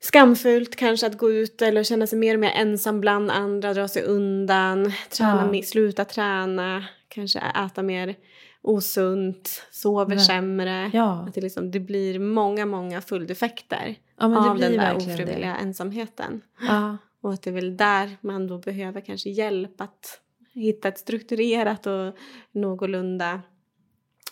[0.01, 3.87] skamfullt kanske att gå ut eller känna sig mer och mer ensam bland andra, dra
[3.87, 5.63] sig undan, träna Ja.
[5.63, 8.15] sluta träna, kanske äta mer
[8.61, 10.19] osunt, sover Ja.
[10.21, 10.89] sämre.
[10.93, 11.25] Ja.
[11.27, 15.23] Att det, liksom, det blir många, många följdeffekter Ja, av blir den där verkligen det.
[15.23, 16.41] ofrivilliga ensamheten.
[16.67, 16.97] Ja.
[17.21, 20.21] Och att det är väl där man då behöver kanske hjälp att
[20.53, 22.15] hitta ett strukturerat och
[22.51, 23.41] någorlunda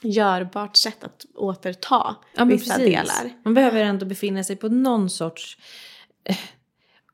[0.01, 2.89] görbart sätt att återta Ja, vissa precis.
[2.95, 3.33] delar.
[3.43, 5.57] Man behöver ändå befinna sig på någon sorts
[6.23, 6.37] eh,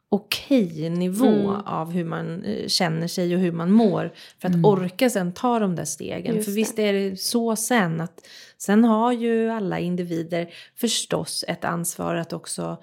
[0.10, 1.50] okej nivå Mm.
[1.66, 4.14] av hur man eh, känner sig och hur man mår.
[4.40, 6.36] För att orka sen ta de där stegen.
[6.36, 8.28] Just för visst är det så sen att
[8.64, 12.78] sen har ju alla individer förstås ett ansvar att också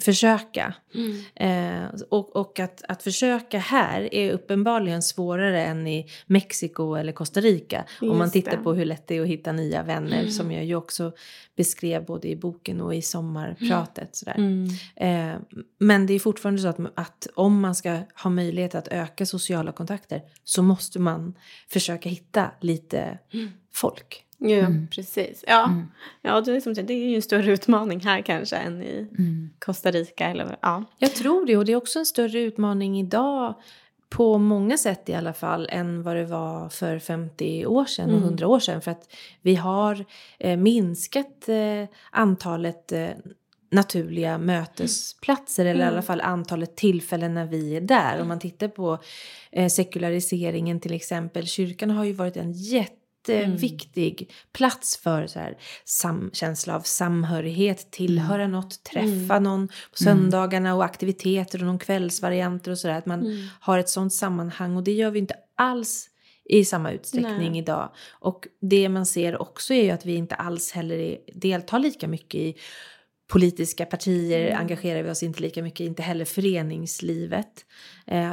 [0.00, 0.74] försöka.
[1.34, 7.40] Eh, och och att, att försöka här är uppenbarligen svårare än i Mexiko eller Costa
[7.40, 7.84] Rica.
[8.00, 8.54] om man Just tittar det.
[8.54, 8.64] Mm.
[8.64, 11.12] på hur lätt det är att hitta nya vänner som jag ju också
[11.56, 14.16] beskrev både i boken och i sommarpratet.
[14.16, 14.34] Sådär.
[14.34, 14.68] Mm.
[14.96, 15.40] Eh,
[15.78, 19.26] men det är fortfarande så att att, att om man ska ha möjlighet att öka
[19.26, 21.34] sociala kontakter så måste man
[21.68, 23.18] försöka hitta lite
[23.72, 24.25] folk.
[24.38, 25.44] Ja, precis.
[25.46, 25.82] Ja,
[26.22, 29.08] ja det, är som, det är ju en större utmaning här kanske än i
[29.58, 30.24] Costa Rica.
[30.24, 30.84] Eller, ja.
[30.98, 33.54] Jag tror det och det är också en större utmaning idag
[34.08, 38.20] på många sätt i alla fall än vad det var för 50 år sedan och
[38.20, 38.80] 100 år sedan.
[38.80, 40.04] För att vi har
[40.38, 43.08] eh, minskat eh, antalet eh,
[43.70, 48.20] naturliga mötesplatser eller i alla fall antalet tillfällen när vi är där.
[48.20, 48.98] Om man tittar på
[49.50, 51.46] eh, sekulariseringen till exempel.
[51.46, 52.52] Kyrkan har ju varit en
[53.28, 60.74] jätteviktig plats för så här, sam, känsla av samhörighet, tillhöra något, träffa någon på söndagarna
[60.74, 62.98] och aktiviteter och någon kvällsvarianter och sådär.
[62.98, 66.10] Att man har ett sånt sammanhang och det gör vi inte alls
[66.48, 67.58] i samma utsträckning Nej.
[67.58, 67.92] idag.
[68.12, 72.08] Och det man ser också är ju att vi inte alls heller är, deltar lika
[72.08, 72.54] mycket i
[73.28, 77.64] politiska partier, engagerar vi oss inte lika mycket, inte heller föreningslivet.
[78.06, 78.32] Eh,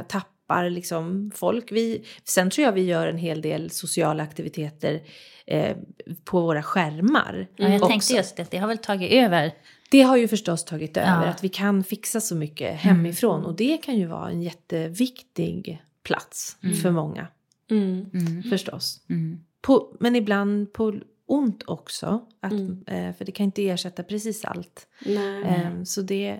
[0.53, 1.71] tappar liksom folk.
[1.71, 5.01] Vi, sen tror jag vi gör en hel del sociala aktiviteter
[5.45, 5.77] eh,
[6.23, 7.47] på våra skärmar.
[7.55, 7.87] Ja, jag också.
[7.87, 9.51] tänkte just det, det har väl tagit över.
[9.91, 11.17] Det har ju förstås tagit över, Ja.
[11.17, 11.29] Mm.
[11.29, 13.45] att vi kan fixa så mycket hemifrån.
[13.45, 17.27] Och det kan ju vara en jätteviktig plats för många.
[17.71, 18.43] Mm.
[18.49, 19.01] Förstås.
[19.09, 19.39] Mm.
[19.61, 20.93] På, men ibland på
[21.25, 22.21] ont också.
[22.41, 22.53] Att,
[22.87, 24.87] eh, för det kan inte ersätta precis allt.
[25.05, 25.43] Nej.
[25.43, 26.39] Ehm, så det,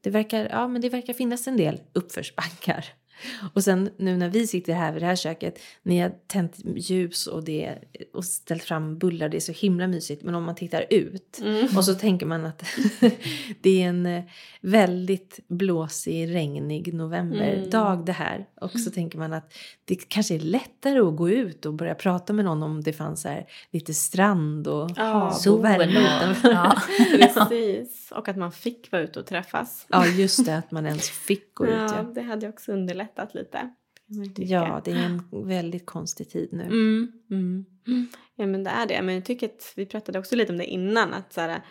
[0.00, 2.84] det, verkar, ja, men det verkar finnas en del uppförsbackar.
[3.54, 7.26] Och sen nu när vi sitter här vid det här köket, ni har tänt ljus
[7.26, 7.78] och, det,
[8.12, 10.22] och ställt fram bullar, det är så himla mysigt.
[10.22, 11.40] Men om man tittar ut
[11.76, 12.64] och så tänker man att
[13.60, 14.22] det är en eh,
[14.60, 18.46] väldigt blåsig, regnig novemberdag det här.
[18.60, 19.52] Och så tänker man att
[19.84, 23.24] det kanske är lättare att gå ut och börja prata med någon om det fanns
[23.24, 26.50] här lite strand och hav Sol och värme utanför.
[26.50, 26.76] Ja.
[27.48, 28.12] Precis.
[28.16, 29.86] Och att man fick vara ute och träffas.
[29.88, 31.72] Ja, just det, att man ens fick gå ut.
[31.72, 32.02] Ja, Ja.
[32.14, 33.70] det hade också underlättat lite.
[34.06, 34.54] man tycka.
[34.54, 36.62] Ja, det är en väldigt konstig tid nu.
[36.62, 37.64] Mm, mm.
[38.36, 39.02] Ja men det är det.
[39.02, 41.14] Men jag tycker att vi pratade också lite om det innan.
[41.14, 41.62] Att så här,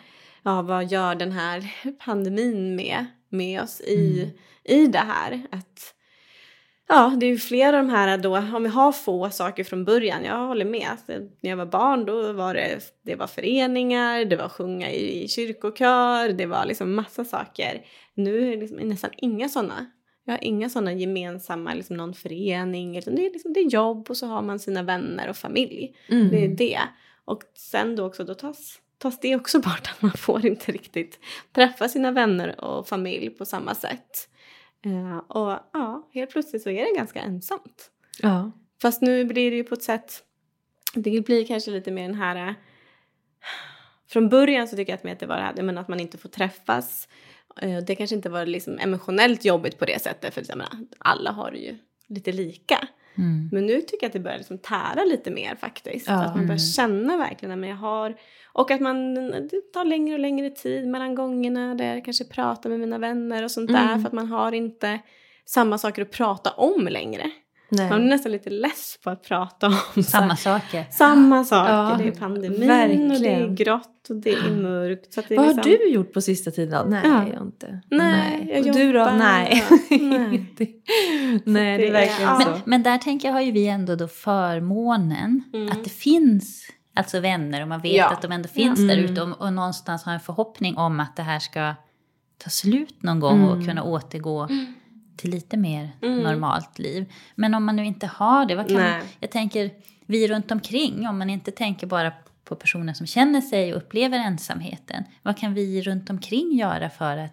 [0.42, 1.70] ja, vad gör den här
[2.04, 4.32] pandemin med, med oss i,
[4.64, 5.46] i det här?
[5.50, 5.94] Att,
[6.88, 9.84] ja, det är ju flera av de här då, om vi har få saker från
[9.84, 10.86] början, jag håller med.
[10.90, 15.24] Alltså, när jag var barn då var det, det var föreningar, det var sjunga i,
[15.24, 17.84] i kyrkokör, det var liksom massa saker.
[18.14, 19.86] Nu är det liksom nästan inga sådana.
[20.30, 24.10] Jag har inga sådana gemensamma, liksom någon förening, utan det är, liksom, det är jobb
[24.10, 25.96] och så har man sina vänner och familj.
[26.08, 26.28] Mm.
[26.30, 26.80] Det är det.
[27.24, 31.18] Och sen då också, då tas, tas det också bort att man får inte riktigt
[31.52, 34.28] träffa sina vänner och familj på samma sätt.
[34.84, 37.90] Eh, och ja, helt plötsligt så är det ganska ensamt.
[38.22, 38.52] Ja.
[38.82, 40.24] Fast nu blir det ju på ett sätt,
[40.94, 42.48] det blir kanske lite mer den här...
[42.48, 42.54] eh,
[44.08, 46.28] Från början så tycker jag att det var det här, men att man inte får
[46.28, 47.08] träffas.
[47.60, 50.68] Eh, Det kanske inte var liksom emotionellt jobbigt på det sättet, för menar,
[50.98, 51.76] alla har det ju
[52.08, 52.88] lite lika.
[53.18, 53.48] Mm.
[53.52, 56.06] Men nu tycker jag att det börjar liksom tära lite mer faktiskt.
[56.08, 56.24] Ja.
[56.24, 58.16] Att man börjar känna verkligen att jag har...
[58.52, 62.70] Och att man, det tar längre och längre tid mellan gångerna där jag kanske pratar
[62.70, 63.86] med mina vänner och sånt där.
[63.88, 64.00] Mm.
[64.00, 64.98] För att man har inte
[65.44, 67.30] samma saker att prata om längre.
[67.70, 68.08] Man är Nej.
[68.08, 70.84] nästan lite less på att prata om så Samma saker.
[70.90, 71.72] samma saker.
[71.72, 73.54] Ja, det är pandemin och det är verkligen.
[73.54, 75.12] grått och det är mörkt.
[75.14, 75.72] Så att det är Vad har liksom...
[75.72, 76.86] du gjort på sista tiden?
[76.90, 77.24] Nej, Ja.
[77.32, 77.80] jag har inte.
[77.90, 79.04] Nej, jag Och du då?
[79.18, 79.64] Nej.
[79.90, 80.52] Nej.
[81.44, 82.50] Nej, det är verkligen så.
[82.50, 85.68] Men, men där tänker jag har ju vi ändå då förmånen Mm.
[85.72, 88.08] att det finns alltså vänner och man vet Ja.
[88.10, 91.22] att de ändå finns där ute och, och någonstans har en förhoppning om att det
[91.22, 91.74] här ska
[92.44, 94.48] ta slut någon gång och kunna återgå
[95.20, 97.12] till lite mer normalt liv.
[97.34, 99.70] Men om man nu inte har det, vad kan man, jag tänker
[100.06, 102.12] vi runt omkring, om man inte tänker bara
[102.44, 107.16] på personer som känner sig och upplever ensamheten, vad kan vi runt omkring göra för
[107.16, 107.32] att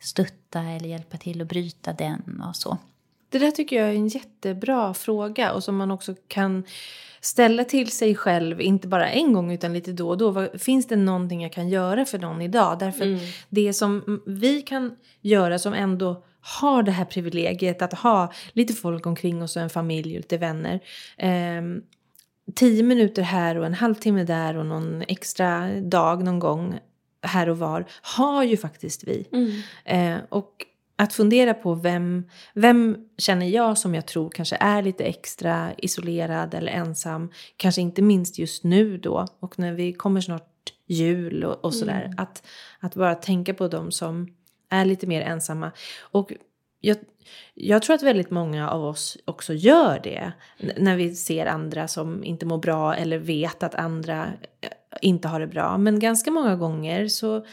[0.00, 2.78] stötta eller hjälpa till att bryta den och så?
[3.28, 6.64] Det där tycker jag är en jättebra fråga och som man också kan
[7.20, 10.48] ställa till sig själv, inte bara en gång utan lite då och då.
[10.58, 12.78] Finns det någonting jag kan göra för någon idag?
[12.78, 18.32] Därför att det som vi kan göra som ändå har det här privilegiet att ha
[18.52, 20.80] lite folk omkring oss och en familj och lite vänner.
[21.16, 21.82] Ehm,
[22.54, 26.78] tio minuter här och en halvtimme där och någon extra dag någon gång
[27.22, 29.26] här och var har ju faktiskt vi.
[29.84, 35.04] Eh, och att fundera på vem, vem känner jag som jag tror kanske är lite
[35.04, 37.30] extra isolerad eller ensam.
[37.56, 40.50] Kanske inte minst just nu då och när vi kommer snart
[40.86, 42.14] jul och, och sådär.
[42.16, 42.46] Att,
[42.80, 44.28] att bara tänka på dem som
[44.68, 45.72] är lite mer ensamma.
[46.00, 46.32] Och
[46.80, 46.96] jag,
[47.54, 50.32] jag tror att väldigt många av oss också gör det.
[50.76, 54.26] När vi ser andra som inte mår bra eller vet att andra
[54.60, 55.78] eh, inte har det bra.
[55.78, 57.44] Men ganska många gånger så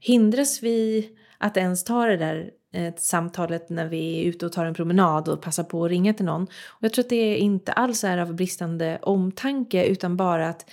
[0.00, 4.66] hindras vi att ens ta det där eh, samtalet när vi är ute och tar
[4.66, 6.42] en promenad och passar på att ringa till någon.
[6.42, 10.70] Och jag tror att det inte alls är av bristande omtanke utan bara att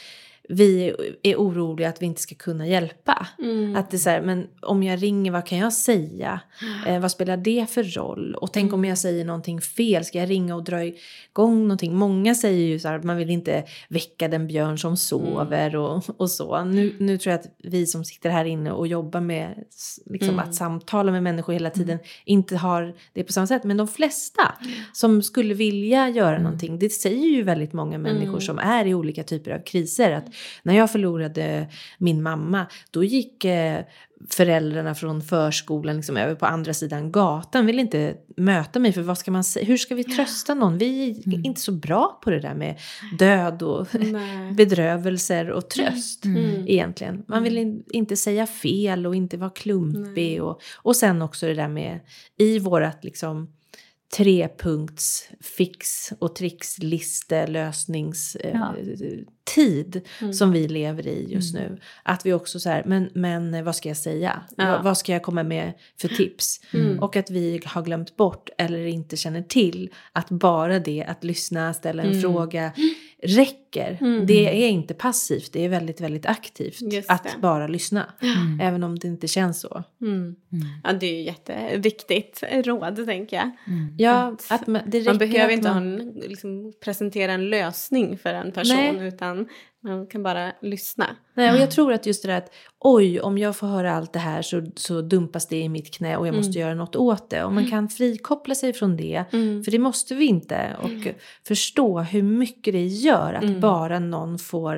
[0.52, 3.28] vi är oroliga att vi inte ska kunna hjälpa.
[3.40, 3.76] Mm.
[3.76, 6.40] Att det är så här, men om jag ringer, vad kan jag säga?
[6.88, 8.36] Eh, vad spelar det för roll?
[8.36, 8.74] Och tänk Mm.
[8.80, 11.96] om jag säger någonting fel, ska jag ringa och dra igång någonting?
[11.96, 15.82] Många säger ju så här att man vill inte väcka den björn som sover Mm.
[15.82, 16.64] och, och så.
[16.64, 19.64] Nu, nu tror jag att vi som sitter här inne och jobbar med
[20.06, 20.40] liksom, Mm.
[20.40, 23.64] att samtala med människor hela tiden inte har det på samma sätt.
[23.64, 24.42] Men de flesta
[24.94, 28.42] som skulle vilja göra någonting, det säger ju väldigt många människor Mm.
[28.42, 30.12] som är i olika typer av kriser.
[30.12, 30.26] Att
[30.64, 33.80] när jag förlorade min mamma, då gick eh,
[34.30, 37.66] föräldrarna från förskolan liksom över på andra sidan gatan.
[37.66, 39.66] Vill inte möta mig för vad ska man säga?
[39.66, 40.78] Hur ska vi trösta någon?
[40.78, 42.80] Vi är inte så bra på det där med
[43.20, 44.52] död och Nej.
[44.58, 46.68] bedrövelser och tröst Mm.
[46.68, 47.24] egentligen.
[47.28, 50.44] Man vill in, inte säga fel och inte vara klumpig.
[50.44, 52.00] Och, och sen också det där med
[52.38, 53.54] i vårat liksom
[54.18, 58.76] trepunkts fix och trixliste lösningstid Ja.
[58.78, 59.20] eh,
[59.56, 60.02] tid
[60.34, 61.80] som vi lever i just nu.
[62.04, 64.42] Att vi också så här, men, men vad ska jag säga?
[64.58, 64.82] Ja.
[64.84, 66.62] Vad, ska jag komma med för tips?
[67.00, 71.74] Och att vi har glömt bort eller inte känner till att bara det att lyssna,
[71.74, 72.72] ställa en fråga
[73.24, 73.61] räcker.
[74.28, 78.14] Det är inte passivt, det är väldigt, väldigt aktivt att bara lyssna.
[78.62, 79.84] Även om det inte känns så.
[80.02, 80.36] Mm.
[80.84, 83.52] Ja, det är ju jätteviktigt råd, tänker jag.
[83.98, 87.50] Ja, att man, det räcker Man behöver att inte ha man, en, liksom, presentera en
[87.50, 89.08] lösning för en person, Nej.
[89.08, 89.48] utan
[89.84, 91.16] man kan bara lyssna.
[91.34, 94.14] Nej, och jag tror att just det där att oj, om jag får höra allt
[94.14, 97.30] det här så, så dumpas det i mitt knä och jag måste göra något åt
[97.30, 97.44] det.
[97.44, 100.78] Och man kan frikoppla sig från det, för det måste vi inte.
[100.82, 101.14] Och
[101.48, 104.76] förstå hur mycket det gör att bara någon får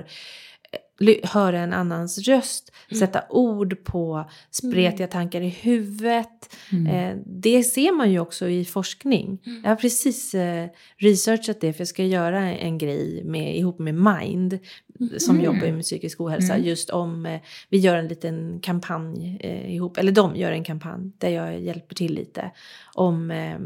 [1.01, 6.55] eh, höra en annans röst, sätta ord på spretiga tankar i huvudet.
[6.89, 9.39] Eh, det ser man ju också i forskning.
[9.63, 10.67] Jag har precis eh,
[10.97, 14.59] researchat det för jag ska göra en grej med, ihop med Mind
[15.17, 16.57] som jobbar med psykisk ohälsa.
[16.57, 21.11] Just om, eh, vi gör en liten kampanj eh, ihop, eller de gör en kampanj
[21.17, 22.51] där jag hjälper till lite.
[22.93, 23.57] Om eh,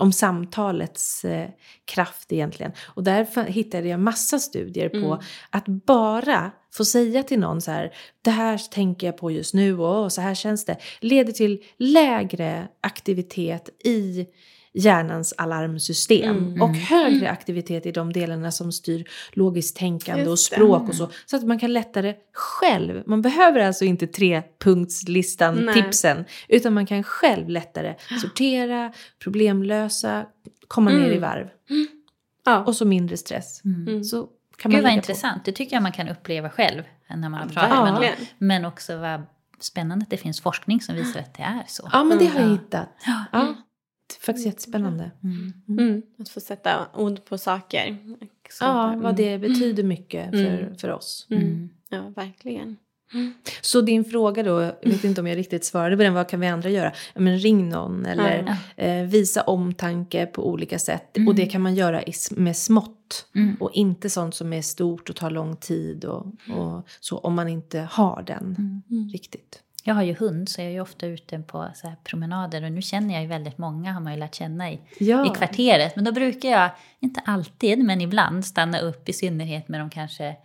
[0.00, 1.48] om samtalets eh,
[1.84, 2.72] kraft egentligen.
[2.94, 7.94] Och där hittade jag massa studier på att bara få säga till någon så här,
[8.22, 12.68] det här tänker jag på just nu och så här känns det, leder till lägre
[12.80, 14.26] aktivitet i
[14.72, 20.56] hjärnans alarmsystem och högre aktivitet i de delarna som styr logiskt tänkande och Just det.
[20.56, 21.10] språk och så.
[21.26, 25.74] Så att man kan lättare själv, man behöver alltså inte trepunktslistan, Nej.
[25.74, 30.26] tipsen, utan man kan själv lättare sortera, problemlösa,
[30.68, 31.48] komma ner i varv.
[32.44, 32.64] Ja.
[32.64, 33.62] Och så mindre stress.
[34.10, 35.44] Så kan man Gud vad intressant.
[35.44, 37.84] Det tycker jag man kan uppleva själv när man har pratat Ja.
[37.84, 38.26] med någon.
[38.38, 39.22] Men också vad
[39.60, 41.82] spännande att det finns forskning som visar att det är så.
[41.82, 41.88] På.
[41.92, 42.52] Ja, men det har jag Ja.
[42.52, 42.88] hittat.
[43.32, 43.54] Ja.
[44.10, 45.10] Det är faktiskt jättespännande.
[45.68, 46.02] Mm.
[46.18, 47.96] Att få sätta ord på saker.
[48.60, 49.00] Ja, mm.
[49.00, 51.26] vad det betyder mycket för, för oss.
[51.30, 51.70] Mm.
[51.88, 52.76] Ja, verkligen.
[53.60, 56.40] Så din fråga då, jag vet inte om jag riktigt svarade på den, vad kan
[56.40, 56.92] vi andra göra?
[57.14, 61.16] Men ring någon eller eh, visa omtanke på olika sätt.
[61.28, 63.26] Och det kan man göra med smått.
[63.60, 67.48] Och inte sånt som är stort och tar lång tid och, och så om man
[67.48, 69.62] inte har den riktigt.
[69.84, 72.82] Jag har ju hund så jag är ju ofta ute på så promenader och nu
[72.82, 75.26] känner jag ju väldigt många har man ju lärt känna i, Ja.
[75.26, 75.96] i kvarteret.
[75.96, 80.36] Men då brukar jag, inte alltid men ibland, stanna upp i synnerhet med de kanske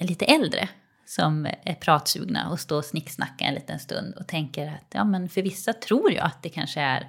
[0.00, 0.68] lite äldre
[1.06, 5.28] som är pratsugna och stå och snicksnacka en liten stund och tänker att ja men
[5.28, 7.08] för vissa tror jag att det kanske är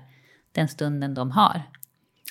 [0.52, 1.62] den stunden de har.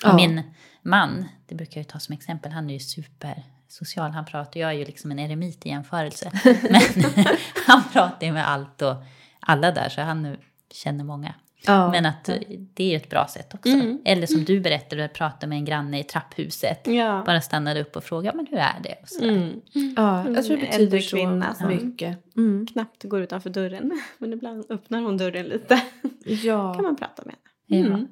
[0.03, 0.09] Ja.
[0.09, 0.43] Och min
[0.81, 4.11] man, det brukar jag ju ta som exempel, han är ju supersocial.
[4.11, 6.31] Han pratar, jag är ju liksom en eremit i jämförelse.
[6.43, 6.81] Men
[7.67, 8.95] han pratar ju med allt och
[9.39, 10.37] alla där, så han
[10.71, 11.33] känner många.
[11.67, 11.91] Ja.
[11.91, 12.29] Men att
[12.73, 13.69] det är ett bra sätt också.
[14.05, 16.87] Eller som du berättade, att prata med en granne i trapphuset.
[16.87, 17.23] Ja.
[17.25, 18.95] Bara stannade upp och frågade, men hur är det?
[19.01, 19.29] Och sådär.
[19.29, 19.61] Mm.
[19.95, 22.35] Ja, jag tror det betyder så kvinna som- mycket.
[22.37, 22.67] Mm.
[22.67, 24.01] Knappt går utanför dörren.
[24.17, 25.81] Men ibland öppnar hon dörren lite.
[26.25, 26.73] Ja.
[26.75, 27.35] kan man prata med
[27.69, 27.89] henne.
[27.89, 27.95] Ja.
[27.95, 28.07] Mm.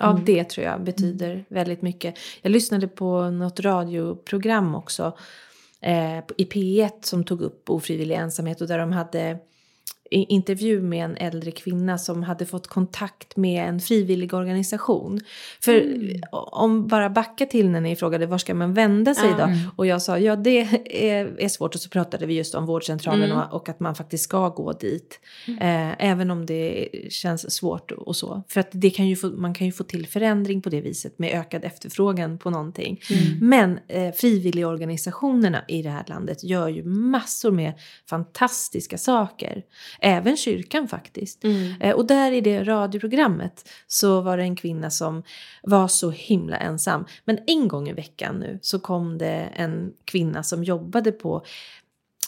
[0.00, 2.18] Ja, det tror jag betyder väldigt mycket.
[2.42, 5.16] Jag lyssnade på något radioprogram också
[5.80, 9.38] eh, i P1 som tog upp ofrivillig ensamhet och där de hade
[10.10, 15.20] intervju med en äldre kvinna som hade fått kontakt med en frivillig organisation.
[15.60, 15.84] För
[16.32, 19.46] om bara backa till när ni frågade var ska man vända sig Ja.
[19.46, 19.52] då?
[19.76, 20.60] Och jag sa ja det
[21.10, 24.24] är, är svårt och så pratade vi just om vårdcentralen och, och att man faktiskt
[24.24, 25.20] ska gå dit.
[25.60, 28.42] Eh, även om det känns svårt och så.
[28.48, 31.18] För att det kan ju få, man kan ju få till förändring på det viset
[31.18, 33.00] med ökad efterfrågan på någonting.
[33.40, 37.72] Men eh, frivilligorganisationerna i det här landet gör ju massor med
[38.10, 39.62] fantastiska saker.
[40.04, 41.44] Även kyrkan faktiskt.
[41.44, 41.72] Mm.
[41.80, 45.22] Eh, och där i det radioprogrammet så var det en kvinna som
[45.62, 47.06] var så himla ensam.
[47.24, 51.44] Men en gång i veckan nu så kom det en kvinna som jobbade på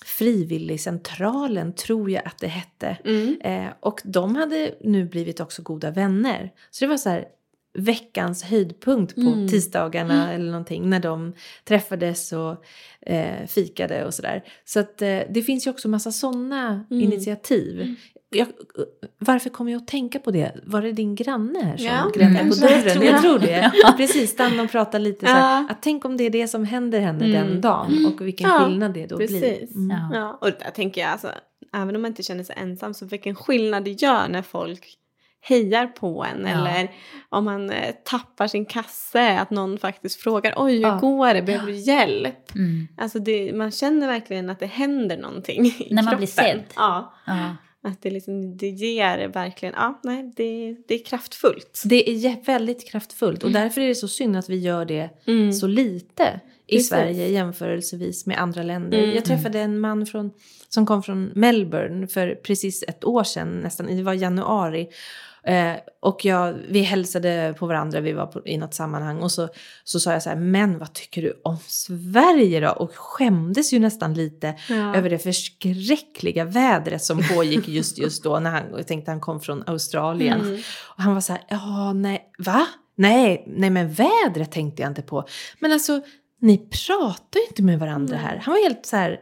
[0.04, 2.98] Frivilligcentralen tror jag att det hette.
[3.04, 3.40] Mm.
[3.40, 6.52] Eh, och de hade nu blivit också goda vänner.
[6.70, 7.24] Så det var så här
[7.78, 9.48] veckans höjdpunkt på Mm.
[9.48, 11.32] tisdagarna eller någonting när de
[11.64, 12.64] träffades och
[13.10, 14.44] eh, fikade och sådär.
[14.64, 17.02] Så att eh, det finns ju också massa sådana Mm.
[17.02, 17.94] initiativ.
[18.30, 18.46] Jag,
[19.18, 20.52] varför kom jag att tänka på det?
[20.64, 22.90] Var det din granne här som Ja, grävde på dörren?
[22.92, 23.72] Tror Jag tror det.
[23.96, 25.60] Precis, stanna och prata lite så här.
[25.62, 25.66] Ja.
[25.70, 27.60] Att tänk om det är det som händer henne den Mm.
[27.60, 29.26] dagen och vilken Ja, skillnad det då blir.
[29.28, 29.74] Precis.
[29.74, 29.90] Mm.
[29.96, 30.10] Ja.
[30.18, 30.38] Ja.
[30.40, 31.28] Och där tänker jag alltså,
[31.76, 34.94] även om man inte känner sig ensam så vilken skillnad det gör när folk
[35.48, 36.48] hejar på en Ja.
[36.48, 36.90] eller
[37.28, 40.98] om man eh, tappar sin kasse att någon faktiskt frågar oj hur Ja.
[40.98, 42.54] går det, behöver du hjälp?
[42.54, 42.88] Mm.
[42.96, 46.62] Alltså det, man känner verkligen att det händer någonting i När man blir sedd.
[46.76, 47.56] Ja, Ja.
[47.82, 51.82] att det, liksom, det ger verkligen, ja nej det, det är kraftfullt.
[51.84, 55.52] Det är väldigt kraftfullt och därför är det så synd att vi gör det Mm.
[55.52, 56.88] så lite i Precis.
[56.88, 58.98] Sverige jämförelsevis med andra länder.
[58.98, 59.14] Mm.
[59.14, 60.30] Jag träffade en man från,
[60.68, 64.88] som kom från Melbourne för precis ett år sedan, nästan, det var januari.
[65.46, 65.72] Eh,
[66.02, 69.48] och jag, vi hälsade på varandra, vi var på, i något sammanhang och så,
[69.84, 72.70] så sa jag så här, men vad tycker du om Sverige då?
[72.70, 74.96] Och skämdes ju nästan lite Ja.
[74.96, 79.40] över det förskräckliga vädret som pågick just just då när han, jag tänkte han kom
[79.40, 80.40] från Australien.
[80.40, 80.60] Mm.
[80.96, 82.66] Och han var så här, ja nej, va?
[82.96, 85.24] Nej, nej men vädret tänkte jag inte på.
[85.60, 86.00] Men alltså,
[86.40, 88.40] ni pratar ju inte med varandra här.
[88.44, 89.20] Han var helt så här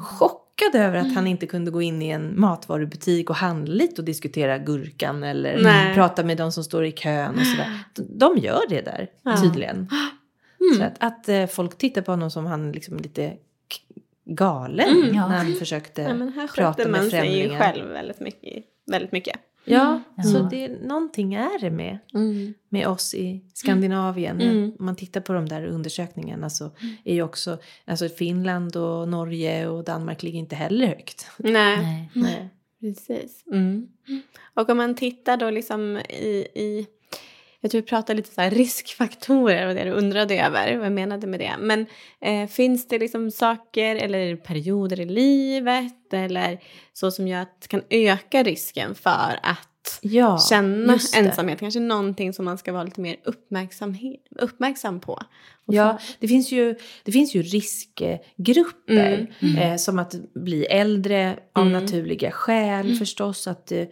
[0.00, 4.04] chockad över att han inte kunde gå in i en matvarubutik och handla lite och
[4.04, 5.94] diskutera gurkan eller Nej.
[5.94, 7.78] prata med de som står i kön och sådär.
[8.18, 9.36] De gör det där, Ja.
[9.42, 9.88] tydligen.
[10.60, 10.78] Mm.
[10.78, 13.32] Så att, att eh, folk tittar på honom som han liksom lite
[14.24, 15.10] galen Mm.
[15.16, 17.58] När han försökte Ja, men här prata sköter med man sig ju främlingar.
[17.58, 18.64] själv väldigt mycket.
[18.86, 19.36] Väldigt mycket.
[19.66, 20.22] Ja, Ja.
[20.22, 21.98] så det, någonting är det med
[22.68, 24.40] med oss i Skandinavien.
[24.40, 24.72] Mm.
[24.78, 26.70] Om man tittar på de där undersökningarna så
[27.04, 31.26] är ju också alltså Finland och Norge och Danmark ligger inte heller högt.
[31.36, 31.76] Nej.
[31.76, 32.10] Nej.
[32.14, 32.48] Nej.
[32.80, 33.44] Precis.
[33.52, 33.88] Mm.
[34.54, 36.86] Och om man tittar då liksom i, i
[37.66, 41.26] jag tror vi pratade lite så riskfaktorer och det du undrade över, vad jag menade
[41.26, 41.54] med det.
[41.58, 41.86] Men
[42.20, 46.58] eh, finns det liksom saker eller perioder i livet eller
[46.92, 51.60] så som gör att kan öka risken för att Ja, känna ensamhet?
[51.60, 55.22] Kanske någonting som man ska vara lite mer uppmärksamhet, uppmärksam på.
[55.64, 59.34] Ja, det finns ju, det finns ju riskgrupper.
[59.40, 59.58] Mm.
[59.58, 61.82] Eh, som att bli äldre av Mm.
[61.82, 63.46] naturliga skäl förstås.
[63.46, 63.84] Att eh,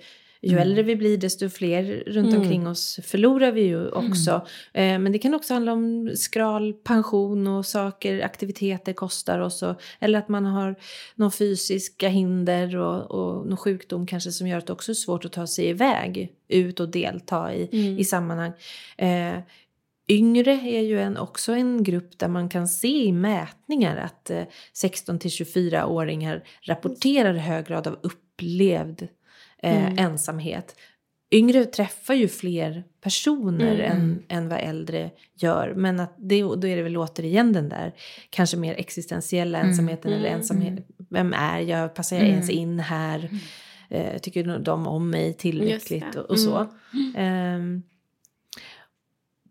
[0.51, 2.41] ju äldre vi blir desto fler runt Mm.
[2.41, 4.47] omkring oss förlorar vi ju också.
[4.73, 9.63] Eh, men det kan också handla om skral pension och saker, aktiviteter kostar oss.
[9.63, 10.77] Och, eller att man har
[11.15, 15.25] några fysiska hinder och, och någon sjukdom kanske som gör att det också är svårt
[15.25, 17.99] att ta sig iväg ut och delta i, Mm.
[17.99, 18.53] i sammanhang.
[18.97, 19.39] Eh,
[20.09, 24.43] Yngre är ju en, också en grupp där man kan se i mätningar att eh,
[24.73, 29.09] 16 till 24-åringar rapporterar hög grad av upplevd
[29.65, 29.99] eh, Mm.
[29.99, 30.77] ensamhet.
[31.31, 33.91] Yngre träffar ju fler personer Mm.
[33.93, 35.75] än, än vad äldre gör.
[35.75, 37.93] Men att det, då är det väl återigen den där
[38.31, 39.71] kanske mer existentiella Mm.
[39.71, 40.13] ensamheten.
[40.13, 40.41] Eller Mm.
[40.41, 40.87] ensamhet.
[41.11, 41.95] Vem är jag?
[41.95, 42.35] Passar jag Mm.
[42.35, 43.31] ens in här?
[43.91, 46.15] Eh, tycker de om mig tillräckligt?
[46.15, 46.67] Och, och så.
[46.93, 47.15] Mm.
[47.17, 47.83] Ehm,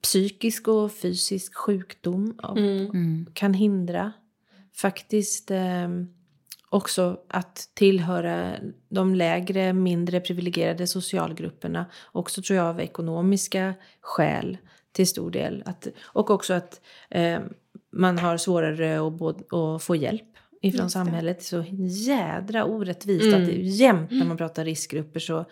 [0.02, 2.86] psykisk och fysisk sjukdom Mm.
[2.86, 3.26] Mm.
[3.34, 4.12] kan hindra.
[4.76, 6.08] Faktiskt ehm,
[6.74, 8.56] också att tillhöra
[8.90, 11.86] de lägre, mindre privilegierade socialgrupperna.
[12.12, 14.58] Också tror jag av ekonomiska skäl
[14.92, 15.64] till stor del.
[15.66, 17.44] Att, och också att ehm,
[17.92, 19.40] man har svårare att, både,
[19.76, 20.22] att få hjälp
[20.62, 20.90] ifrån Just det.
[20.90, 21.44] samhället.
[21.44, 21.64] Så
[22.08, 23.42] jädra orättvist Mm.
[23.42, 25.46] att det är jämt när man pratar riskgrupper så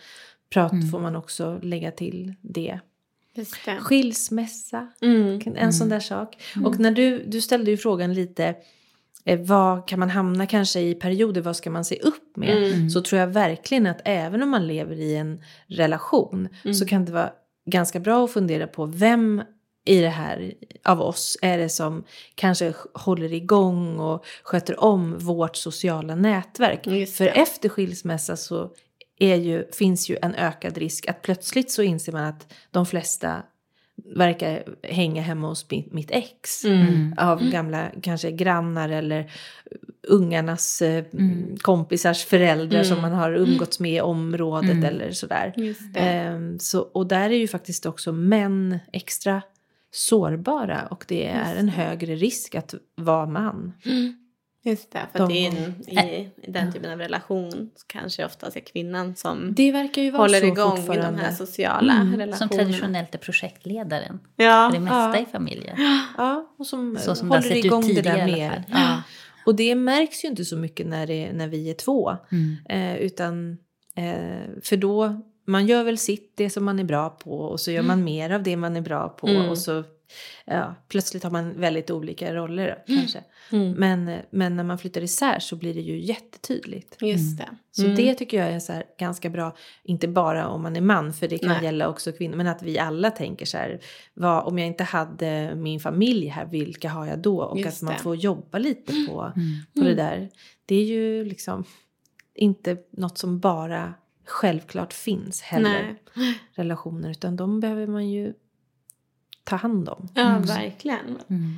[0.53, 0.87] prat, Mm.
[0.87, 2.79] får man också lägga till det.
[3.79, 5.39] Skilsmässa, Mm.
[5.55, 6.37] en sån där sak.
[6.65, 8.55] Och när du, du ställde ju frågan lite, eh,
[9.39, 12.57] vad kan man hamna kanske i perioder, vad ska man se upp med?
[12.57, 12.89] Mm.
[12.89, 16.73] Så tror jag verkligen att även om man lever i en relation Mm.
[16.73, 17.31] så kan det vara
[17.65, 19.43] ganska bra att fundera på vem
[19.85, 20.53] i det här
[20.83, 22.03] av oss är det som
[22.35, 26.87] kanske håller igång och sköter om vårt sociala nätverk.
[26.87, 28.71] Just För efter skilsmässa så
[29.19, 33.43] ju, finns ju en ökad risk att plötsligt så inser man att de flesta
[34.15, 36.65] verkar hänga hemma hos mitt, mitt ex.
[36.65, 37.13] Mm.
[37.17, 39.31] Av gamla kanske grannar eller
[40.07, 41.57] ungarnas eh, Mm.
[41.61, 42.85] kompisars föräldrar Mm.
[42.85, 44.83] som man har umgåtts med i området Mm.
[44.85, 45.53] eller sådär.
[45.95, 49.41] Ehm, så, och där är ju faktiskt också män extra
[49.91, 53.73] sårbara och det är en högre risk att vara man.
[53.85, 54.17] Mm.
[54.63, 55.55] Just det, för De att i, en,
[56.07, 60.11] i, i den typen av relation så kanske oftast är kvinnan som Det verkar ju
[60.11, 61.19] vara håller så igång de fortfarande.
[61.21, 62.07] här sociala Mm.
[62.19, 62.37] relationerna.
[62.37, 64.69] Som traditionellt är projektledaren Ja.
[64.71, 65.17] för det mesta Ja.
[65.17, 65.77] i familjen.
[66.17, 68.63] Ja, och som, Så som det har håller ut igång det där i mer.
[68.71, 69.01] Ja.
[69.45, 72.17] Och det märks ju inte så mycket när, det, när vi är två.
[72.31, 72.57] Mm.
[72.69, 73.57] Eh, utan,
[73.95, 77.71] eh, för då, man gör väl sitt, det som man är bra på och så
[77.71, 79.49] gör man mer av det man är bra på Mm.
[79.49, 79.83] och så
[80.45, 83.23] ja, plötsligt har man väldigt olika roller kanske.
[83.51, 83.71] Mm.
[83.71, 86.97] Men, men när man flyttar isär så blir det ju jättetydligt.
[87.01, 87.49] Just det.
[87.71, 87.95] Så Mm.
[87.95, 91.27] det tycker jag är så här ganska bra, inte bara om man är man, för
[91.27, 91.63] det kan Nej.
[91.63, 93.79] gälla också kvinnor, men att vi alla tänker så här,
[94.13, 97.41] vad, om jag inte hade min familj här, vilka har jag då?
[97.43, 97.99] Och Just att man det.
[97.99, 99.47] får jobba lite på, Mm.
[99.75, 100.29] på det där.
[100.65, 101.63] Det är ju liksom
[102.35, 103.93] inte något som bara
[104.25, 106.39] självklart finns heller, Nej.
[106.53, 108.33] relationer, utan de behöver man ju
[109.43, 110.07] ta hand om.
[110.13, 111.17] Ja, verkligen.
[111.29, 111.55] Mm.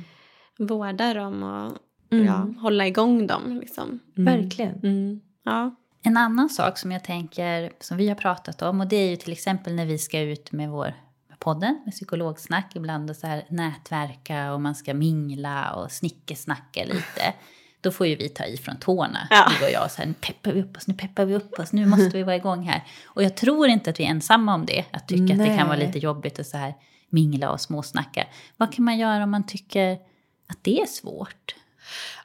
[0.58, 1.78] Vårda dem och
[2.10, 2.26] Mm.
[2.26, 3.58] ja, hålla igång dem.
[3.60, 4.00] Liksom.
[4.14, 4.78] Verkligen.
[4.82, 5.20] Mm.
[5.44, 5.74] Ja.
[6.02, 9.16] En annan sak som jag tänker, som vi har pratat om, och det är ju
[9.16, 10.94] till exempel när vi ska ut med vår
[11.28, 16.84] med podden, med psykologsnack, ibland och så här nätverka och man ska mingla och snickesnacka
[16.84, 17.34] lite.
[17.80, 19.50] Då får ju vi ta i från tårna, Ja.
[19.58, 21.72] du och jag, så här, nu peppar vi upp oss, nu peppar vi upp oss,
[21.72, 22.84] nu måste vi vara igång här.
[23.06, 25.66] Och jag tror inte att vi är ensamma om det, att tycka att det kan
[25.68, 25.86] vara Nej.
[25.86, 26.74] lite jobbigt att så här
[27.14, 28.26] mingla och småsnacka.
[28.56, 29.92] Vad kan man göra om man tycker
[30.46, 31.54] att det är svårt?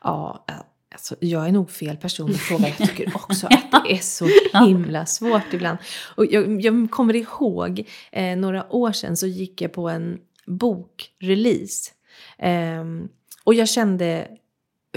[0.01, 0.45] Ja,
[0.91, 2.67] alltså, jag är nog fel person att fråga.
[2.67, 4.27] Jag tycker också att det är så
[4.65, 5.77] himla svårt ibland.
[6.15, 11.91] Och jag, jag kommer ihåg eh, några år sedan så gick jag på en bokrelease.
[12.37, 13.09] Ehm,
[13.43, 14.27] och jag kände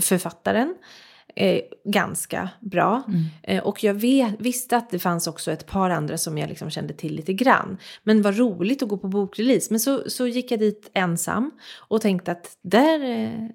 [0.01, 0.75] författaren
[1.35, 3.03] eh, ganska bra.
[3.43, 6.71] Eh, och jag vet, visste att det fanns också ett par andra som jag liksom
[6.71, 7.79] kände till lite grann.
[8.03, 9.67] Men vad roligt att gå på bokrelease.
[9.71, 11.51] Men så, så gick jag dit ensam
[11.89, 13.11] och tänkte att där...
[13.11, 13.49] Eh,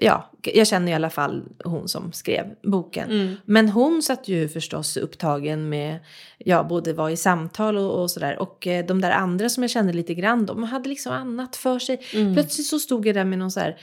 [0.00, 3.10] ja, jag känner i alla fall hon som skrev boken.
[3.10, 3.36] Mm.
[3.44, 5.98] Men hon satt ju förstås upptagen med,
[6.38, 8.38] ja, både var i samtal och, och sådär.
[8.38, 11.78] Och eh, de där andra som jag kände lite grann, de hade liksom annat för
[11.78, 12.00] sig.
[12.14, 12.34] Mm.
[12.34, 13.76] Plötsligt så stod jag där med någon så här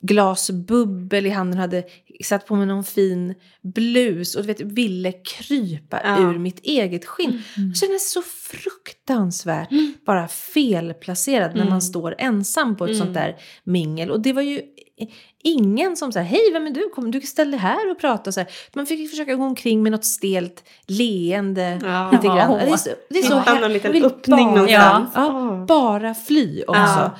[0.00, 1.84] glas bubbel i handen hade
[2.24, 6.18] satt på mig någon fin blus och du vet, ville krypa Ja.
[6.18, 7.42] ur mitt eget skinn.
[7.56, 9.68] Jag kände mig så fruktansvärt
[10.06, 14.10] bara felplacerad när man står ensam på ett sånt där mingel.
[14.10, 14.62] Och det var ju
[15.42, 16.88] ingen som sa hej vem är du?
[16.94, 18.32] Kom, du ställ dig här och prata.
[18.32, 18.48] Så här.
[18.74, 22.10] Man fick försöka gå omkring med något stelt leende Ja.
[22.12, 22.52] lite grann.
[22.52, 22.58] Ja.
[22.66, 25.10] Det är så, det är så här- någon liten öppning bara- någonstans.
[25.14, 27.10] Ja, bara fly också.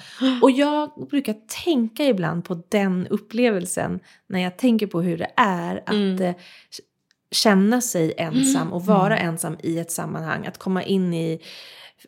[0.42, 5.76] Och jag brukar tänka ibland på den upplevelsen när jag tänker på hur det är
[5.86, 6.22] att Mm.
[6.22, 6.34] eh,
[7.30, 10.46] känna sig ensam och vara ensam i ett sammanhang.
[10.46, 11.40] Att komma in i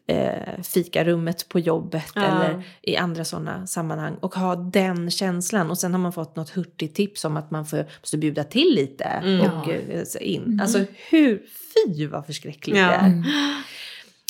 [0.06, 2.22] eh, fikarummet på jobbet Ja.
[2.22, 5.70] eller i andra sådana sammanhang och ha den känslan.
[5.70, 8.74] Och sen har man fått något hurtigt tips om att man får, måste bjuda till
[8.74, 9.40] lite Mm.
[9.50, 10.60] och eh, så in.
[10.62, 11.42] Alltså hur,
[11.86, 12.86] fy vad förskräckligt Ja.
[12.86, 13.24] det är.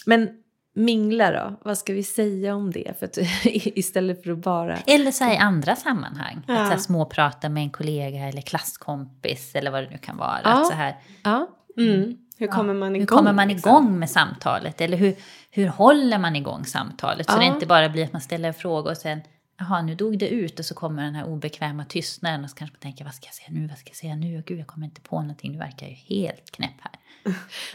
[0.07, 0.29] Men
[0.75, 2.99] mingla då, vad ska vi säga om det?
[2.99, 4.77] För att, istället för att bara...
[4.77, 6.43] Eller så här i andra sammanhang.
[6.49, 6.55] Ja.
[6.59, 10.41] Att så här småprata med en kollega eller klasskompis eller vad det nu kan vara.
[10.45, 10.51] Ja.
[10.61, 12.17] Att så här, Ja, Mm.
[12.41, 13.01] Hur kommer man igång?
[13.01, 13.71] hur kommer man liksom?
[13.71, 14.81] igång med samtalet?
[14.81, 15.17] Eller hur,
[15.51, 17.31] hur håller man igång samtalet?
[17.31, 19.21] Så det inte bara blir att man ställer en fråga och sen
[19.61, 22.75] Jaha, nu dog det ut och så kommer den här obekväma tystnaden och så kanske
[22.75, 24.43] man tänker vad ska jag säga nu, vad ska jag säga nu?
[24.47, 26.93] Gud, jag kommer inte på någonting, nu verkar ju helt knäpp här.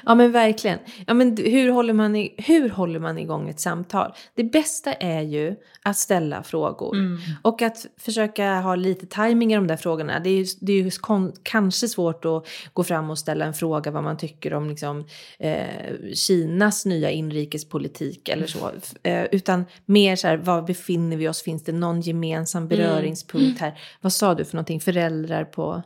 [0.06, 0.80] ja men verkligen.
[1.08, 4.14] Ja, men hur, håller man i, hur håller man igång ett samtal?
[4.36, 6.96] Det bästa är ju att ställa frågor.
[7.42, 10.20] Och att försöka ha lite timing i de där frågorna.
[10.20, 13.54] Det är ju, det är ju kon, kanske svårt att gå fram och ställa en
[13.54, 15.06] fråga vad man tycker om liksom,
[15.40, 15.66] eh,
[16.14, 18.72] Kinas nya inrikespolitik eller så.
[18.78, 21.42] F- Eh, utan mer så här, var befinner vi oss?
[21.44, 23.80] Finns det någon gemensam beröringspunkt här?
[24.02, 24.80] Vad sa du för någonting?
[24.82, 25.82] Föräldrar på...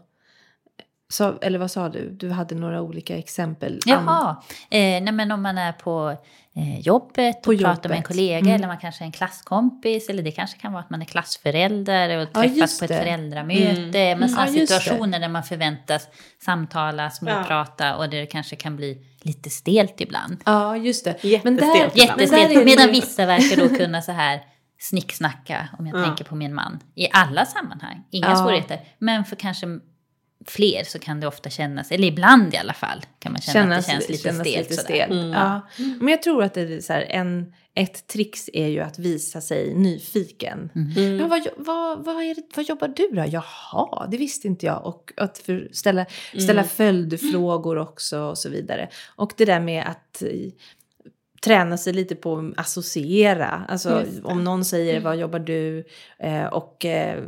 [1.11, 2.09] Så, eller vad sa du?
[2.09, 3.79] Du hade några olika exempel.
[3.85, 6.17] Jaha, eh, nej men om man är på
[6.55, 8.07] eh, jobbet På och pratar med en jobbet.
[8.07, 8.53] kollega Mm.
[8.55, 12.17] eller man kanske är en klasskompis eller det kanske kan vara att man är klassförälder
[12.21, 13.99] och Ja, träffas på ett föräldramöte.
[13.99, 14.19] Mm.
[14.19, 14.67] Men sådana Ja, det.
[14.67, 16.07] situationer där man förväntas
[16.45, 20.37] samtala, småprata och där det kanske kan bli lite stelt ibland.
[20.45, 21.23] Ja, just det.
[21.23, 24.41] Jättestelt Men där, Jättestelt, medan vissa verkar då kunna så här
[24.79, 26.05] snicksnacka, om jag Ja.
[26.05, 28.03] tänker på min man, i alla sammanhang.
[28.11, 28.35] Inga Ja.
[28.35, 28.79] svårigheter.
[28.99, 29.79] Men för kanske
[30.45, 33.85] fler så kan det ofta kännas, eller ibland i alla fall, kan man känna att
[33.85, 34.69] det känns lite kännas stelt.
[34.69, 35.05] lite sådär.
[35.05, 35.33] stelt.
[35.35, 35.61] Ja.
[35.99, 39.41] Men jag tror att det är så här, en, ett trix är ju att visa
[39.41, 40.69] sig nyfiken.
[41.19, 43.25] Ja, vad, vad, vad, är det, vad jobbar du då?
[43.27, 44.85] Jaha, det visste inte jag.
[44.85, 46.05] Och att för, ställa,
[46.39, 48.89] ställa följdfrågor också och så vidare.
[49.15, 50.23] Och det där med att
[51.41, 53.65] träna sig lite på att associera.
[53.67, 55.83] Alltså om någon säger vad jobbar du?
[56.19, 57.23] Eh, och eh,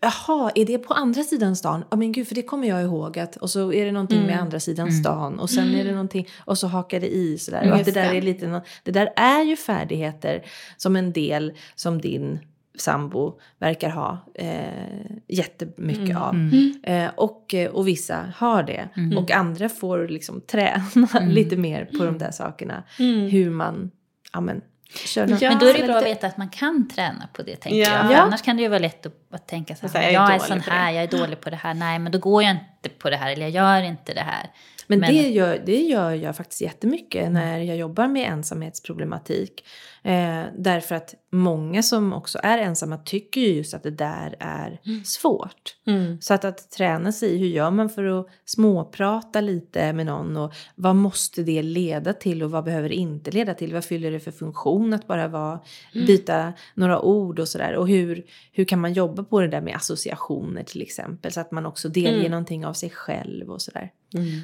[0.00, 1.84] jaha, är det på andra sidan stan?
[1.90, 4.40] Ja men gud, för det kommer jag ihåg att och så är det någonting med
[4.40, 7.70] andra sidan stan och sen är det någonting och så hakar det i sådär.
[7.70, 10.42] Och att det där är lite, det där är ju färdigheter
[10.76, 12.38] som en del som din
[12.78, 16.50] sambo verkar ha eh, jättemycket av.
[16.82, 18.88] Eh, och, eh, och vissa har det.
[19.18, 20.84] Och andra får liksom träna
[21.28, 22.82] lite mer på de där sakerna.
[23.30, 23.90] Hur man,
[24.32, 24.60] ja men,
[25.06, 27.56] kör Ja, Men då är det bra att veta att man kan träna på det,
[27.56, 27.88] tänker Ja.
[27.96, 28.06] jag.
[28.06, 28.18] För Ja.
[28.20, 30.30] annars kan det ju vara lätt att, att tänka så Så här, här, jag, jag
[30.30, 32.18] är är dålig sån här, det." jag är dålig på det här, nej men då
[32.18, 34.50] går jag inte på det här, eller jag gör inte det här.
[34.86, 39.64] Men, Men- det, gör, det gör jag faktiskt jättemycket när jag jobbar med ensamhetsproblematik.
[40.02, 44.78] Eh, därför att många som också är ensamma tycker ju just att det där är
[45.04, 45.76] svårt.
[46.20, 50.36] Så att, att träna sig i hur gör man för att småprata lite med någon
[50.36, 53.72] och vad måste det leda till och vad behöver det inte leda till?
[53.72, 55.60] Vad fyller det för funktion att bara vara,
[56.06, 57.74] byta några ord och sådär?
[57.74, 61.50] Och hur, hur kan man jobba på det där med associationer till exempel så att
[61.50, 63.92] man också delger någonting av sig själv och sådär.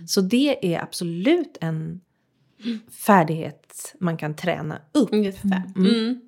[0.06, 2.00] Så det är absolut en
[3.06, 5.10] färdighet man kan träna upp.
[5.10, 5.72] Det.
[5.76, 6.20] Mm.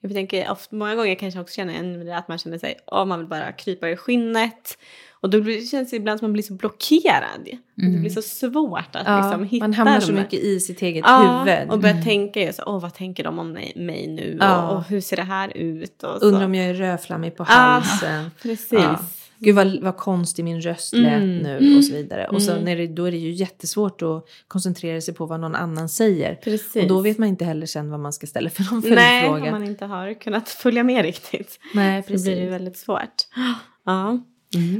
[0.00, 3.18] Jag tänker ofta, många gånger kanske jag också känner att man känner sig, åh man
[3.18, 4.78] vill bara krypa i skinnet.
[5.20, 7.48] Och då blir, känns det ibland som man blir så blockerad.
[7.74, 11.04] Det blir så svårt att Ja, liksom hitta man hamnar så mycket i sitt eget
[11.06, 11.70] ja, huvud.
[11.70, 14.36] och börjar tänka ju så, åh vad tänker de om mig, mig nu?
[14.40, 14.68] Ja.
[14.68, 16.02] Och, och hur ser det här ut?
[16.02, 16.22] Och.
[16.22, 18.30] Undrar om jag är rödflammig på Ah, halsen.
[18.42, 19.27] Precis.
[19.40, 21.38] Gud vad, vad konstig min röst lät Mm.
[21.38, 22.28] nu och så vidare.
[22.28, 25.54] Och så när det, då är det ju jättesvårt att koncentrera sig på vad någon
[25.54, 26.34] annan säger.
[26.34, 26.82] Precis.
[26.82, 29.30] Och då vet man inte heller sen vad man ska ställa för någon Nej, om
[29.32, 29.50] följdfråga.
[29.58, 31.60] man inte har kunnat följa med riktigt.
[31.74, 32.50] Nej, Så blir det precis.
[32.52, 33.14] väldigt svårt.
[33.84, 34.18] Ja.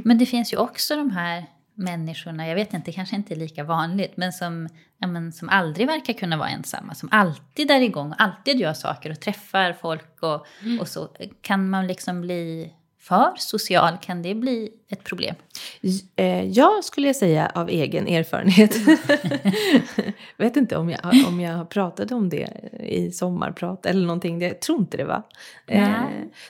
[0.03, 1.45] Men det finns ju också de här
[1.75, 5.49] människorna, jag vet inte, det kanske inte är lika vanligt, men som, ja, men som
[5.49, 10.17] aldrig verkar kunna vara ensamma, som alltid är igång, alltid gör saker och träffar folk
[10.23, 10.45] och,
[10.81, 11.07] och så.
[11.41, 13.97] Kan man liksom bli för social?
[14.01, 15.35] Kan det bli ett problem?
[16.15, 18.75] Eh, Jag skulle säga av egen erfarenhet.
[20.37, 22.47] vet inte om jag, om jag har pratat om det
[22.83, 24.41] i sommarprat eller någonting.
[24.41, 25.23] Jag tror inte det va?
[25.67, 25.79] Nej.
[25.81, 26.01] Eh,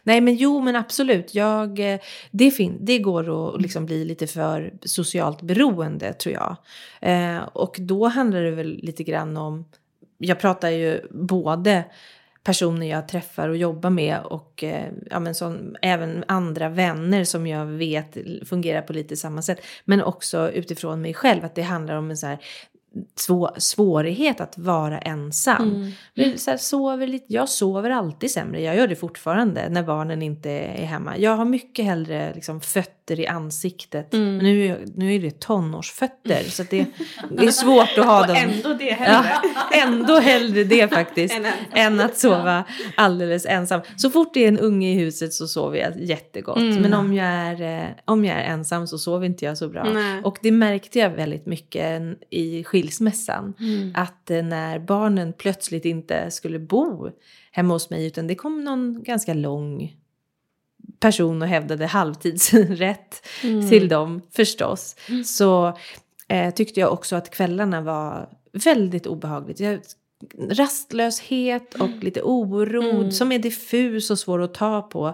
[0.03, 1.35] nej men jo men absolut.
[1.35, 1.99] Jag, eh,
[2.31, 6.55] det, fin- det går att liksom bli lite för socialt beroende tror jag.
[7.01, 9.65] Eh, och då handlar det väl lite grann om.
[10.17, 11.83] Jag pratar ju både
[12.49, 17.47] personer jag träffar och jobbar med och eh, ja, men som, även andra vänner som
[17.47, 19.61] jag vet fungerar på lite samma sätt.
[19.85, 22.39] Men också utifrån mig själv att det handlar om en så här
[23.15, 25.93] svå, svårighet att vara ensam.
[26.13, 30.21] Men Så här, sover lite, jag sover alltid sämre, jag gör det fortfarande när barnen
[30.21, 31.17] inte är hemma.
[31.17, 32.61] Jag har mycket hellre liksom,
[33.09, 34.11] fötter i ansiktet.
[34.11, 36.85] Men nu, är nu är det tonårsfötter så det,
[37.29, 38.35] det är svårt att ha dem.
[38.35, 39.31] Ändå det hellre.
[39.43, 41.35] Ja, ändå hellre det faktiskt.
[41.35, 42.63] Än än att sova
[42.97, 43.81] alldeles ensam.
[43.97, 46.57] Så fort det är en unge i huset så sover jag jättegott.
[46.57, 49.83] Men om jag, är, eh, om jag är ensam så sover inte jag så bra.
[49.83, 50.21] Nej.
[50.23, 53.53] Och det märkte jag väldigt mycket i skilsmässan.
[53.95, 57.09] Att eh, när barnen plötsligt inte skulle bo
[57.51, 59.98] hemma hos mig utan det kom någon ganska lång
[60.99, 63.27] person och hävdade halvtidsrätt
[63.69, 64.95] till dem förstås.
[65.25, 65.77] Så
[66.27, 69.59] eh, tyckte jag också att kvällarna var väldigt obehagligt.
[69.59, 69.79] Jag,
[70.49, 75.07] rastlöshet och lite oro som är diffus och svår att ta på.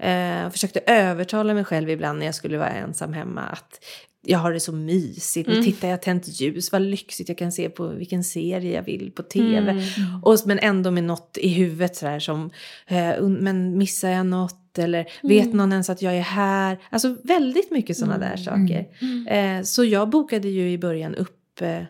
[0.00, 3.84] Eh, försökte övertala mig själv ibland när jag skulle vara ensam hemma att
[4.28, 5.48] jag har det så mysigt.
[5.48, 9.12] Nu tittar jag tänt ljus, vad lyxigt jag kan se på vilken serie jag vill
[9.14, 9.84] på tv.
[10.22, 12.50] Och, men ändå med något i huvudet sådär som,
[12.86, 14.62] eh, men missar jag något?
[14.78, 16.78] Eller vet någon ens att jag är här?
[16.90, 18.86] Alltså väldigt mycket sådana där saker.
[19.28, 21.82] Eh, så jag bokade ju i början upp eh,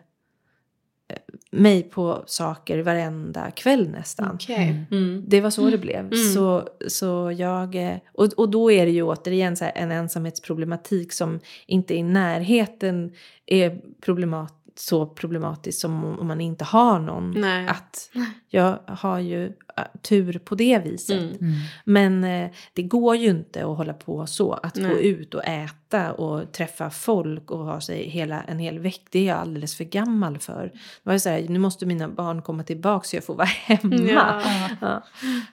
[1.51, 4.35] mig på saker varenda kväll nästan.
[4.35, 4.87] Okej.
[4.91, 5.25] Mm.
[5.27, 6.11] Det var så det blev.
[6.35, 11.13] Så, så jag, eh, och, och då är det ju återigen så här en ensamhetsproblematik
[11.13, 13.13] som inte i närheten
[13.47, 17.69] är problemat, så problematisk som om man inte har någon Nej.
[17.69, 18.11] att...
[18.49, 21.41] Jag har ju äh, tur på det viset.
[21.41, 21.55] Mm.
[21.85, 24.53] Men eh, det går ju inte att hålla på så.
[24.53, 25.07] Att gå Nej.
[25.07, 29.09] ut och äta och träffa folk och ha sig hela, en hel vecka.
[29.11, 30.63] Det är jag alldeles för gammal för.
[30.73, 33.47] Det var ju så här, nu måste mina barn komma tillbaka så jag får vara
[33.65, 33.97] hemma.
[33.97, 34.43] Ja.
[34.81, 35.03] Ja.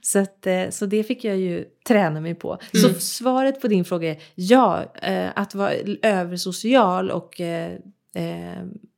[0.01, 2.57] Så, att, eh, så det fick jag ju träna mig på.
[2.73, 7.77] Så svaret på din fråga är ja, eh, att vara översocial och eh,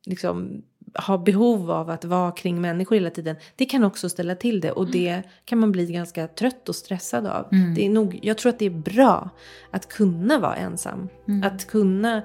[0.06, 0.62] liksom
[1.08, 3.36] ha behov av att vara kring människor hela tiden.
[3.56, 7.28] Det kan också ställa till det och det kan man bli ganska trött och stressad
[7.28, 7.48] av.
[7.76, 9.30] Det är nog, jag tror att det är bra
[9.72, 11.10] att kunna vara ensam.
[11.44, 12.22] Att kunna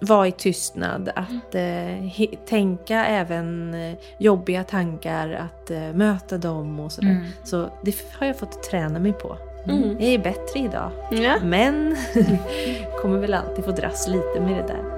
[0.00, 6.92] vara i tystnad, att eh, tänka även eh, jobbiga tankar, att eh, möta dem och
[6.92, 7.10] sådär.
[7.10, 7.24] Mm.
[7.44, 9.36] Så det har jag fått träna mig på.
[9.68, 9.90] Mm.
[9.90, 10.90] Jag är bättre idag.
[11.10, 11.36] Ja.
[11.42, 11.96] Men
[13.02, 14.95] kommer väl alltid få dras lite med det där.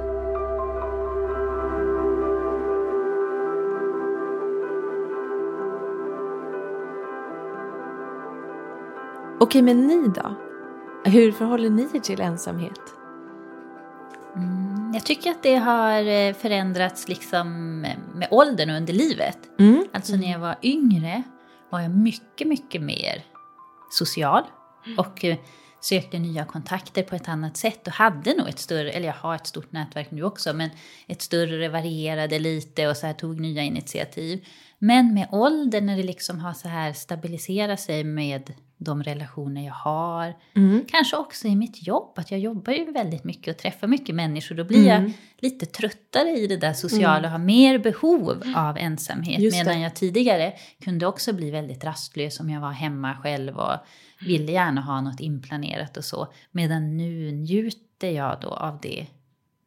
[9.41, 10.34] Okej, men ni då?
[11.05, 12.80] Hur förhåller ni er till ensamhet?
[14.36, 17.80] Mm, jag tycker att det har eh, förändrats liksom
[18.14, 19.39] med åldern under livet.
[19.59, 19.84] Mm.
[19.93, 21.22] Alltså när jag var yngre
[21.70, 23.24] var jag mycket, mycket mer
[23.91, 24.43] social.
[24.99, 25.36] Och eh,
[25.80, 29.34] sökte nya kontakter på ett annat sätt och hade nog ett större, eller jag har
[29.34, 30.70] ett stort nätverk nu också, men
[31.07, 34.47] ett större varierade lite och så här tog nya initiativ.
[34.78, 39.74] Men med åldern när det liksom har så här stabiliserat sig med de relationer jag
[39.74, 40.34] har.
[40.56, 40.84] Mm.
[40.88, 44.54] Kanske också i mitt jobb, att jag jobbar ju väldigt mycket och träffar mycket människor.
[44.54, 45.04] Då blir mm.
[45.04, 47.32] jag lite tröttare i det där sociala och mm.
[47.32, 49.40] har mer behov av ensamhet.
[49.40, 49.80] Just medan det.
[49.80, 50.52] jag tidigare
[50.84, 53.76] kunde också bli väldigt rastlös om jag var hemma själv och
[54.26, 56.32] ville gärna ha något inplanerat och så.
[56.50, 59.06] Medan nu njuter jag då av det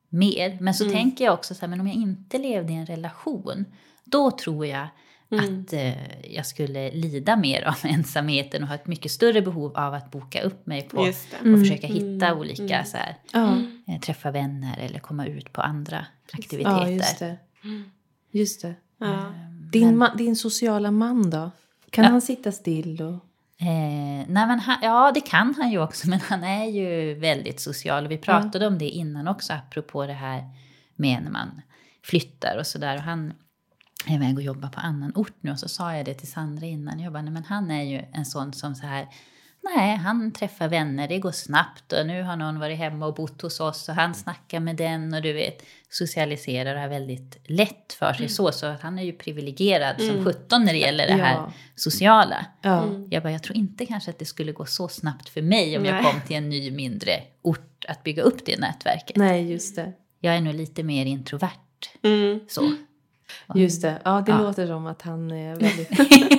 [0.10, 0.58] mer.
[0.62, 0.96] Men så mm.
[0.96, 3.66] tänker jag också så här, men om jag inte levde i en relation,
[4.04, 4.88] då tror jag
[5.32, 5.62] Mm.
[5.62, 9.94] Att eh, jag skulle lida mer av ensamheten och ha ett mycket större behov av
[9.94, 11.54] att boka upp mig på mm.
[11.54, 12.40] och försöka hitta mm.
[12.40, 12.86] olika mm.
[12.86, 13.16] så här,
[13.88, 16.82] eh, träffa vänner eller komma ut på andra aktiviteter.
[16.82, 17.38] Ja, just det.
[18.32, 18.76] Just det.
[18.98, 19.34] Ja.
[19.72, 21.52] Din, men, din sociala man då?
[21.90, 22.12] Kan ja.
[22.12, 23.02] han sitta still?
[23.02, 23.14] Och...
[23.66, 27.60] Eh, nej men han, ja, det kan han ju också, men han är ju väldigt
[27.60, 28.06] social.
[28.06, 28.70] Och vi pratade ja.
[28.70, 30.44] om det innan också, apropå det här
[30.96, 31.62] med när man
[32.04, 32.98] flyttar och sådär.
[32.98, 33.34] Han
[34.08, 36.66] är iväg och jobbar på annan ort nu och så sa jag det till Sandra
[36.66, 37.00] innan.
[37.00, 39.08] Jag bara, nej men han är ju en sån som så här,
[39.64, 43.42] nej han träffar vänner, det går snabbt och nu har någon varit hemma och bott
[43.42, 47.94] hos oss och han snackar med den och du vet socialiserar och har väldigt lätt
[47.94, 48.30] för sig mm.
[48.30, 48.52] så.
[48.52, 50.16] Så att han är ju privilegierad mm.
[50.16, 51.52] som sjutton när det gäller det här ja.
[51.76, 52.46] sociala.
[52.62, 52.84] Ja.
[52.84, 53.08] Mm.
[53.12, 55.84] Jag bara, jag tror inte kanske att det skulle gå så snabbt för mig om
[55.84, 55.92] nej.
[55.92, 59.16] jag kom till en ny mindre ort att bygga upp det nätverket.
[59.16, 59.94] Nej, just det.
[60.20, 61.50] Jag är nog lite mer introvert.
[62.04, 62.40] Mm.
[62.48, 62.72] Så.
[63.56, 64.42] Just det, ja det ja.
[64.42, 65.92] låter som att han är väldigt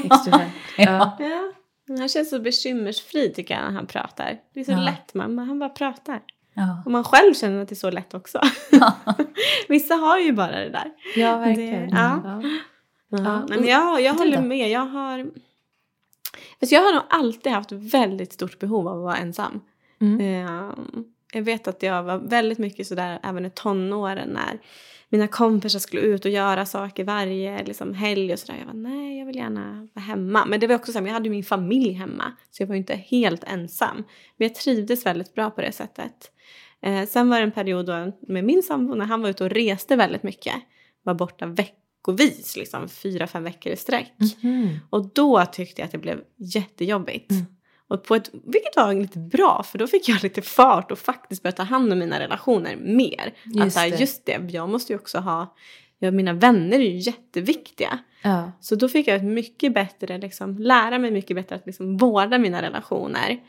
[0.05, 0.51] extrovert.
[0.76, 1.16] ja.
[1.18, 1.53] ja.
[1.99, 4.38] Han känns så bekymmersfri tycker jag när han pratar.
[4.55, 4.80] Det är så ja.
[4.80, 6.20] lätt, man, han bara pratar.
[6.55, 6.82] Ja.
[6.84, 8.40] Och man själv känner att det är så lätt också.
[8.70, 8.95] Ja.
[9.68, 10.93] Vissa har ju bara det där.
[11.16, 11.90] Ja, verkligen.
[11.90, 12.20] Det, ja.
[12.24, 12.43] Ja.
[13.18, 13.47] Ja.
[13.49, 14.70] Men jag, jag håller med.
[14.70, 15.18] Jag har,
[16.61, 19.61] alltså jag har nog alltid haft väldigt stort behov av att vara ensam.
[20.01, 20.47] Mm.
[20.49, 24.59] Um, jag vet att jag var väldigt mycket sådär även i tonåren när
[25.12, 28.58] mina kompisar skulle ut och göra saker varje liksom, helg och sådär.
[28.58, 30.44] Jag var nej, jag vill gärna vara hemma.
[30.46, 32.32] Men det var också så här, jag hade min familj hemma.
[32.50, 33.96] Så jag var ju inte helt ensam.
[34.36, 36.30] Men jag trivdes väldigt bra på det sättet.
[36.82, 39.50] Eh, sen var det en period då med min sambo när han var ute och
[39.50, 40.54] reste väldigt mycket.
[41.02, 44.12] Var borta veckovis, liksom fyra, fem veckor i sträck.
[44.18, 44.78] Mm -hmm.
[44.90, 47.30] Och då tyckte jag att det blev jättejobbigt.
[47.30, 47.44] Mm.
[47.93, 51.43] Och på ett, vilket var lite bra för då fick jag lite fart och faktiskt
[51.43, 53.34] börja ta hand om mina relationer mer.
[53.45, 54.01] Just, att, det.
[54.01, 55.55] just det, jag måste ju också ha,
[55.99, 57.99] ja, mina vänner är ju jätteviktiga.
[58.22, 58.53] Ja.
[58.61, 62.38] Så då fick jag ett mycket bättre, liksom, lära mig mycket bättre att liksom, vårda
[62.38, 63.40] mina relationer.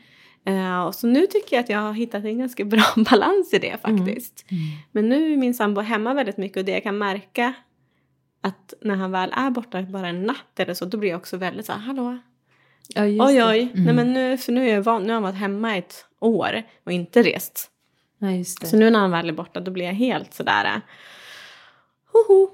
[0.48, 3.58] Uh, och så nu tycker jag att jag har hittat en ganska bra balans i
[3.58, 4.44] det faktiskt.
[4.50, 4.62] Mm.
[4.62, 4.76] Mm.
[4.92, 7.54] Men nu är min sambo hemma väldigt mycket och det jag kan märka
[8.40, 11.36] att när han väl är borta bara en natt eller så då blir jag också
[11.36, 12.18] väldigt så här, hallå
[12.88, 13.70] Ja, oj, oj.
[13.74, 13.84] Mm.
[13.84, 16.62] Nej, men nu, för nu, är jag van, nu har han varit hemma ett år
[16.84, 17.70] och inte rest.
[18.18, 18.66] Ja, just det.
[18.66, 20.64] Så nu när han väl är borta då blir jag helt sådär...
[20.64, 20.80] Uh,
[22.12, 22.50] hoho.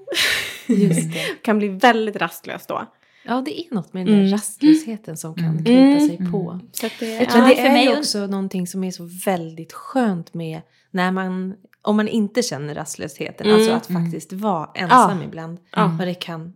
[0.66, 1.42] Just det.
[1.42, 2.86] kan bli väldigt rastlös då.
[3.24, 4.32] Ja, det är något med den där mm.
[4.32, 5.64] rastlösheten som kan mm.
[5.64, 6.32] krypa sig mm.
[6.32, 6.60] på.
[6.72, 10.60] Så det, Men ja, det är ju också någonting som är så väldigt skönt med
[10.90, 13.56] när man, om man inte känner rastlösheten, mm.
[13.56, 15.24] alltså att faktiskt vara ensam ja.
[15.24, 15.58] ibland.
[15.76, 15.96] Ja.
[15.98, 16.52] Vad det kan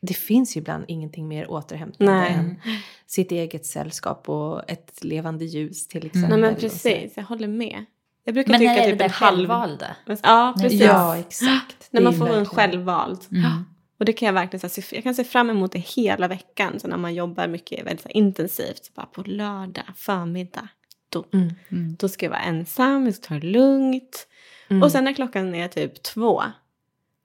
[0.00, 2.32] det finns ju ibland ingenting mer återhämtande Nej.
[2.32, 2.60] än
[3.06, 6.30] sitt eget sällskap och ett levande ljus till exempel.
[6.30, 7.84] Nej men precis, jag håller med.
[8.24, 9.96] Jag brukar men tycka är det typ det självvalda?
[10.22, 10.80] Ja, precis.
[10.80, 11.88] Ja, exakt.
[11.90, 13.20] när man får en självvald.
[13.32, 13.64] Mm.
[13.98, 16.80] Och det kan jag verkligen säga, jag kan se fram emot det hela veckan.
[16.80, 20.68] Så när man jobbar mycket väldigt så intensivt, så bara på lördag förmiddag,
[21.08, 21.52] då, mm.
[21.68, 21.96] Mm.
[21.98, 24.26] då ska jag vara ensam, jag ska ta det lugnt.
[24.70, 24.82] Mm.
[24.82, 26.42] Och sen när klockan är typ två,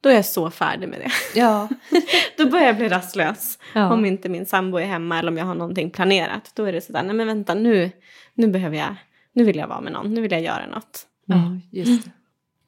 [0.03, 1.39] då är jag så färdig med det.
[1.39, 1.69] Ja.
[2.37, 3.59] då börjar jag bli rastlös.
[3.73, 3.93] Ja.
[3.93, 6.51] Om inte min sambo är hemma eller om jag har någonting planerat.
[6.55, 7.91] Då är det sådär, nej men vänta nu,
[8.33, 8.95] nu behöver jag,
[9.33, 11.07] nu vill jag vara med någon, nu vill jag göra något.
[11.25, 12.11] Ja, just det.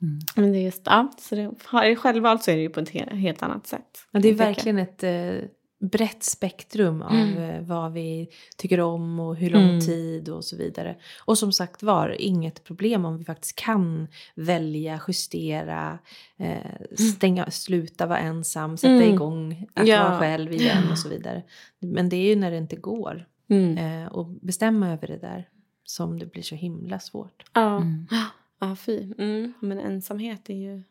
[0.02, 0.20] Mm.
[0.36, 2.80] Men det är just, ja, så det, har jag självvalt så är det ju på
[2.80, 4.08] ett helt annat sätt.
[4.12, 5.50] Ja, det är verkligen ett, eh,
[5.80, 7.66] brett spektrum av mm.
[7.66, 9.82] vad vi tycker om och hur lång mm.
[9.82, 10.96] tid och så vidare.
[11.26, 16.00] Och som sagt var, inget problem om vi faktiskt kan välja, justera,
[16.38, 19.14] eh, stänga, sluta vara ensam, sätta mm.
[19.14, 20.04] igång att ja.
[20.04, 21.44] vara själv igen och så vidare.
[21.80, 23.26] Men det är ju när det inte går.
[23.50, 23.78] Mm.
[23.78, 25.50] Eh, och bestämma över det där
[25.84, 27.44] som det blir så himla svårt.
[27.54, 28.08] Ja, mm.
[28.60, 29.14] ja fy.
[29.18, 29.54] Mm.
[29.60, 30.84] Men ensamhet är ju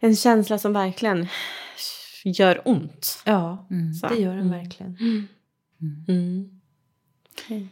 [0.00, 1.28] en känsla som verkligen
[2.24, 3.22] gör ont.
[3.24, 3.92] Ja, mm.
[4.08, 4.96] det gör den verkligen.
[5.00, 5.28] Mm.
[6.08, 6.60] Mm.
[7.32, 7.66] Okay.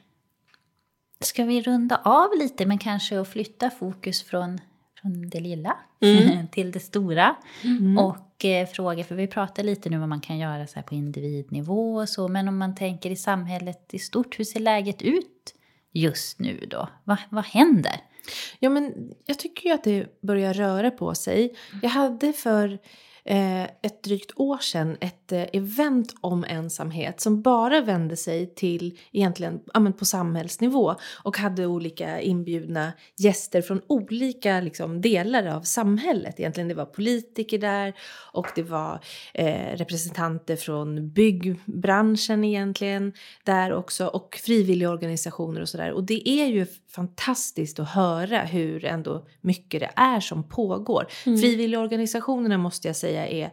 [1.21, 4.59] Ska vi runda av lite men kanske och flytta fokus från,
[5.03, 6.49] från det lilla mm.
[6.53, 7.37] till det stora?
[7.65, 7.99] Mm.
[7.99, 11.97] Och eh, fråga, för vi pratar lite nu vad man kan göra så på individnivå
[11.97, 15.55] och så, men om man tänker i samhället i stort, hur ser läget ut
[15.93, 16.89] just nu då?
[17.05, 18.01] Va, vad händer?
[18.59, 21.57] Ja, men jag tycker ju att det börjar röra på sig.
[21.83, 22.79] Jag hade för eh,
[23.83, 29.61] ett drygt år sedan ett eh, event om ensamhet som bara vände sig till egentligen
[29.75, 30.95] ja, på samhällsnivå
[31.25, 36.41] och hade olika inbjudna gäster från olika liksom, delar av samhället.
[36.41, 37.95] Egentligen det var politiker där
[38.33, 39.01] och det var
[39.35, 43.13] eh, representanter från byggbranschen egentligen
[43.45, 45.93] där också och frivilligorganisationer och sådär.
[45.93, 51.07] Och det är ju fantastiskt att höra hur ändå mycket det är som pågår.
[51.27, 51.39] Mm.
[51.39, 53.51] Frivilligorganisationerna måste jag säga är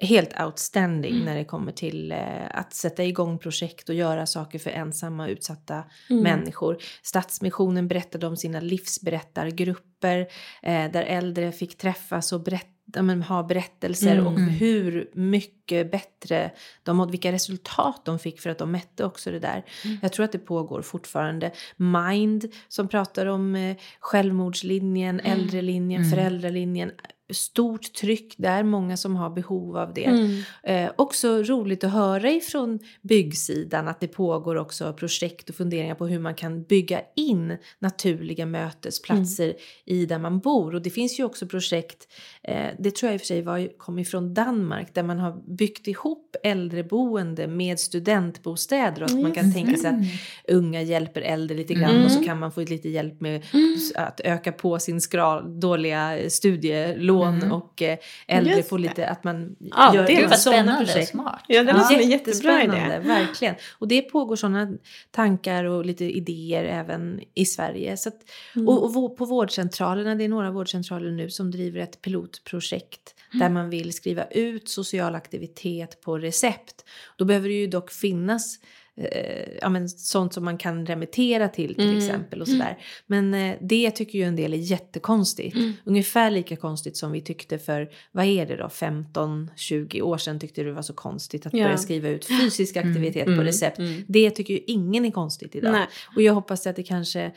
[0.00, 1.24] helt outstanding mm.
[1.24, 2.18] när det kommer till eh,
[2.50, 6.22] att sätta igång projekt och göra saker för ensamma utsatta mm.
[6.22, 6.78] människor.
[7.02, 10.20] Stadsmissionen berättade om sina livsberättargrupper
[10.62, 12.68] eh, där äldre fick träffas och berätta
[13.02, 14.26] men, ha berättelser mm.
[14.26, 16.50] och hur mycket bättre
[16.82, 19.64] de mådde, vilka resultat de fick för att de mätte också det där.
[19.84, 19.98] Mm.
[20.02, 21.52] Jag tror att det pågår fortfarande.
[21.76, 25.32] Mind som pratar om eh, självmordslinjen, mm.
[25.32, 26.10] äldrelinjen, mm.
[26.10, 26.92] föräldralinjen
[27.30, 30.04] stort tryck där, många som har behov av det.
[30.04, 30.42] Mm.
[30.62, 36.06] Eh, också roligt att höra ifrån byggsidan att det pågår också projekt och funderingar på
[36.06, 39.56] hur man kan bygga in naturliga mötesplatser mm.
[39.84, 40.74] i där man bor.
[40.74, 42.08] Och det finns ju också projekt,
[42.42, 45.56] eh, det tror jag i och för sig var, kom ifrån Danmark, där man har
[45.56, 50.04] byggt ihop äldreboende med studentbostäder och att man kan tänka sig att
[50.48, 52.04] unga hjälper äldre lite grann mm.
[52.04, 53.76] och så kan man få lite hjälp med mm.
[53.94, 57.52] att öka på sin skral, dåliga studielån lån mm.
[57.52, 61.08] och eh, äldre får lite att man ja, gör det är sådana projekt.
[61.08, 61.44] Smart.
[61.48, 62.00] Ja, det låter ja.
[62.00, 62.98] jättebra idé.
[62.98, 63.54] Verkligen.
[63.78, 64.72] Och det pågår sådana
[65.10, 67.96] tankar och lite idéer även i Sverige.
[67.96, 68.20] Så att,
[68.56, 68.68] mm.
[68.68, 73.40] och, och, på vårdcentralerna, det är några vårdcentraler nu som driver ett pilotprojekt mm.
[73.40, 76.84] där man vill skriva ut social aktivitet på recept.
[77.16, 78.58] Då behöver det ju dock finnas
[78.96, 81.98] eh, ja, men sånt som man kan remittera till till mm.
[81.98, 82.78] exempel och sådär.
[83.06, 85.56] Men eh, det tycker ju en del är jättekonstigt.
[85.56, 85.72] Mm.
[85.84, 90.62] Ungefär lika konstigt som vi tyckte för, vad är det då, 15-20 år sedan tyckte
[90.62, 91.64] det var så konstigt att ja.
[91.64, 92.88] börja skriva ut fysisk mm.
[92.88, 93.38] aktivitet mm.
[93.38, 93.78] på recept.
[93.78, 94.04] Mm.
[94.08, 95.72] Det tycker ju ingen är konstigt idag.
[95.72, 95.86] Nej.
[96.16, 97.32] Och jag hoppas att det kanske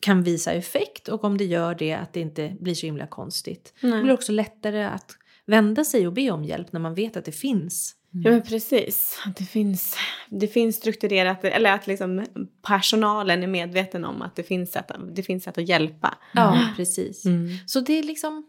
[0.00, 3.74] kan visa effekt och om det gör det att det inte blir så himla konstigt.
[3.80, 3.92] Nej.
[3.92, 7.24] Det blir också lättare att vända sig och be om hjälp när man vet att
[7.24, 8.24] det finns Mm.
[8.24, 9.22] Ja men precis.
[9.36, 9.96] Det finns,
[10.28, 12.26] det finns strukturerat, eller att liksom
[12.62, 16.18] personalen är medveten om att det finns sätt, det finns sätt att hjälpa.
[16.34, 17.24] Ja precis.
[17.24, 17.48] Mm.
[17.66, 18.46] Så det är liksom,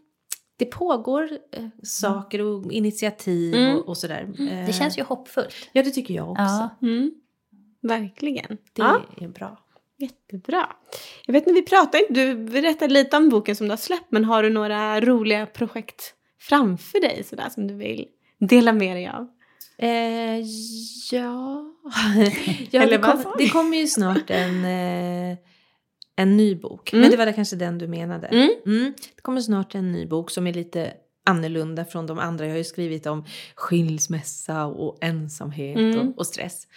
[0.58, 3.78] det pågår eh, saker och initiativ mm.
[3.78, 4.34] och, och, sådär.
[4.40, 4.66] Mm.
[4.66, 5.70] Det känns ju hoppfullt.
[5.72, 6.44] Ja det tycker jag också.
[6.44, 6.78] Ja.
[6.82, 7.12] Mm.
[7.82, 8.58] Verkligen.
[8.74, 9.02] Det ja.
[9.18, 9.58] är bra.
[9.98, 10.70] Jättebra.
[11.26, 14.12] Jag vet inte, vi pratade inte, du berättade lite om boken som du har släppt
[14.12, 18.08] men har du några roliga projekt framför dig sådär som du vill
[18.40, 19.28] dela med dig av?
[19.82, 20.46] Eh,
[21.12, 21.66] ja,
[22.72, 25.38] ja det, kom, det kommer ju snart en, eh,
[26.16, 26.94] en ny bok.
[26.94, 27.02] Mm.
[27.02, 28.28] Men det var det kanske den du menade.
[28.28, 28.50] Mm.
[28.66, 28.94] Mm.
[29.16, 30.94] Det kommer snart en ny bok som är lite
[31.24, 32.46] annorlunda från de andra.
[32.46, 36.00] Jag har ju skrivit om skilsmässa och ensamhet mm.
[36.00, 36.68] och, och, stress.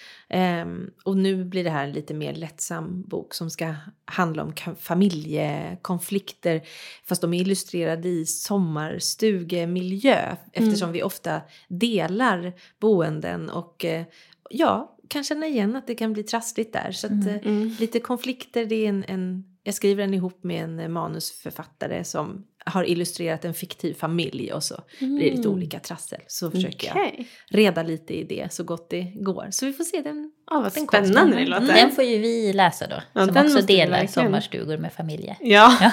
[0.65, 3.75] Um, och nu blir det här en lite mer lättsam bok som ska
[4.05, 6.63] handla om familjekonflikter
[7.05, 10.93] fast de är illustrerade i sommarstugemiljö eftersom mm.
[10.93, 14.03] vi ofta delar boenden och uh,
[14.51, 16.93] ja, kan känna igen att det kan bli trassligt där.
[16.93, 20.93] Så att, uh, lite konflikter, det är en, en jag skriver den ihop med en
[20.93, 25.15] manusförfattare som har illustrerat en fiktiv familj och så mm.
[25.15, 25.55] blir det lite mm.
[25.55, 26.21] olika trassel.
[26.27, 27.13] Så försöker okay.
[27.17, 27.27] jag
[27.59, 29.49] reda lite i det så gott det går.
[29.51, 30.33] Så vi får se den.
[30.51, 31.67] Ja, vad den spännande det låter.
[31.67, 33.03] Den får ju vi läsa då.
[33.13, 35.37] Ja, som också delar sommarstugor med familjer.
[35.41, 35.93] Ja, ja.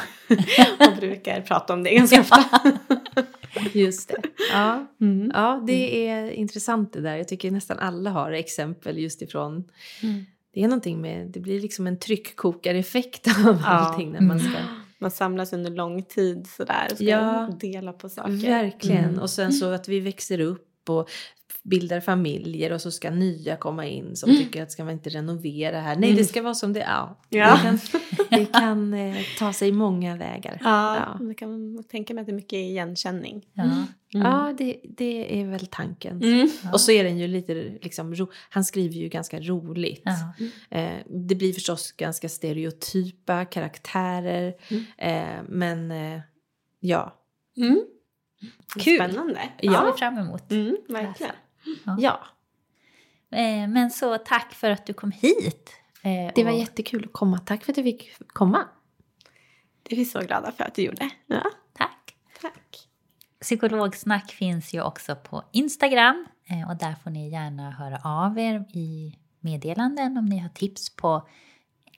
[0.87, 2.45] och brukar prata om det ganska ofta.
[3.73, 4.21] Just det.
[4.51, 4.87] Ja.
[5.01, 5.31] Mm.
[5.33, 7.15] ja, det är intressant det där.
[7.15, 9.63] Jag tycker nästan alla har exempel just ifrån
[10.03, 10.25] mm.
[10.53, 13.67] Det är någonting med, det blir liksom en tryckkokareffekt av ja.
[13.67, 14.57] allting när man ska
[15.01, 18.31] man samlas under lång tid sådär och ska ja, dela på saker.
[18.31, 19.05] Verkligen.
[19.05, 19.19] Mm.
[19.19, 21.09] Och sen så att vi växer upp och
[21.63, 24.43] bildar familjer och så ska nya komma in som mm.
[24.43, 25.95] tycker att ska man inte renovera här.
[25.95, 26.25] Nej, det mm.
[26.25, 26.87] ska vara som det är.
[26.87, 27.15] Ja.
[27.29, 27.55] ja.
[27.55, 27.79] Det kan,
[28.29, 30.57] det kan eh, ta sig många vägar.
[30.63, 31.25] Ja, ja.
[31.25, 33.45] det kan man tänka mig att det är mycket igenkänning.
[33.53, 33.85] Ja, mm.
[34.09, 36.23] ja det, det är väl tanken.
[36.23, 36.49] Mm.
[36.73, 40.07] Och så är den ju lite liksom, ro, han skriver ju ganska roligt.
[40.69, 40.91] Eh,
[41.27, 44.53] det blir förstås ganska stereotypa karaktärer.
[44.69, 44.83] Mm.
[44.97, 46.21] Eh, men eh,
[46.79, 47.17] ja.
[47.57, 47.81] Mm.
[48.79, 48.95] Kul.
[48.95, 49.41] Spännande.
[49.61, 49.71] Ja.
[49.73, 50.51] ser vi fram emot.
[50.51, 51.35] Mm, verkligen.
[51.85, 51.95] Ja.
[51.99, 52.19] ja.
[53.37, 55.69] Eh, men så tack för att du kom hit.
[56.03, 57.39] Eh, det var jättekul att komma.
[57.39, 58.67] Tack för att du fick komma.
[59.83, 61.09] Det är vi så glada för att du gjorde.
[61.27, 61.43] Ja.
[61.73, 62.15] Tack.
[62.41, 62.87] Tack.
[63.41, 68.65] Psykologsnack finns ju också på Instagram eh, och där får ni gärna höra av er
[68.73, 71.27] i meddelanden om ni har tips på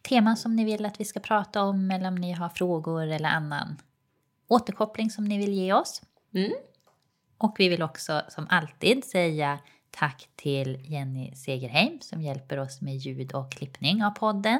[0.09, 3.30] teman som ni vill att vi ska prata om eller om ni har frågor eller
[3.30, 3.78] annan
[4.47, 6.01] återkoppling som ni vill ge oss.
[6.34, 6.51] Mm.
[7.44, 9.60] Och vi vill också som alltid säga
[9.91, 14.60] tack till Jenny Segerheim som hjälper oss med ljud och klippning av podden.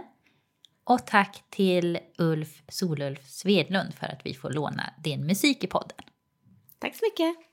[0.84, 5.98] Och tack till Ulf Solulf Svedlund för att vi får låna din musik i podden.
[6.80, 7.53] Tack så mycket!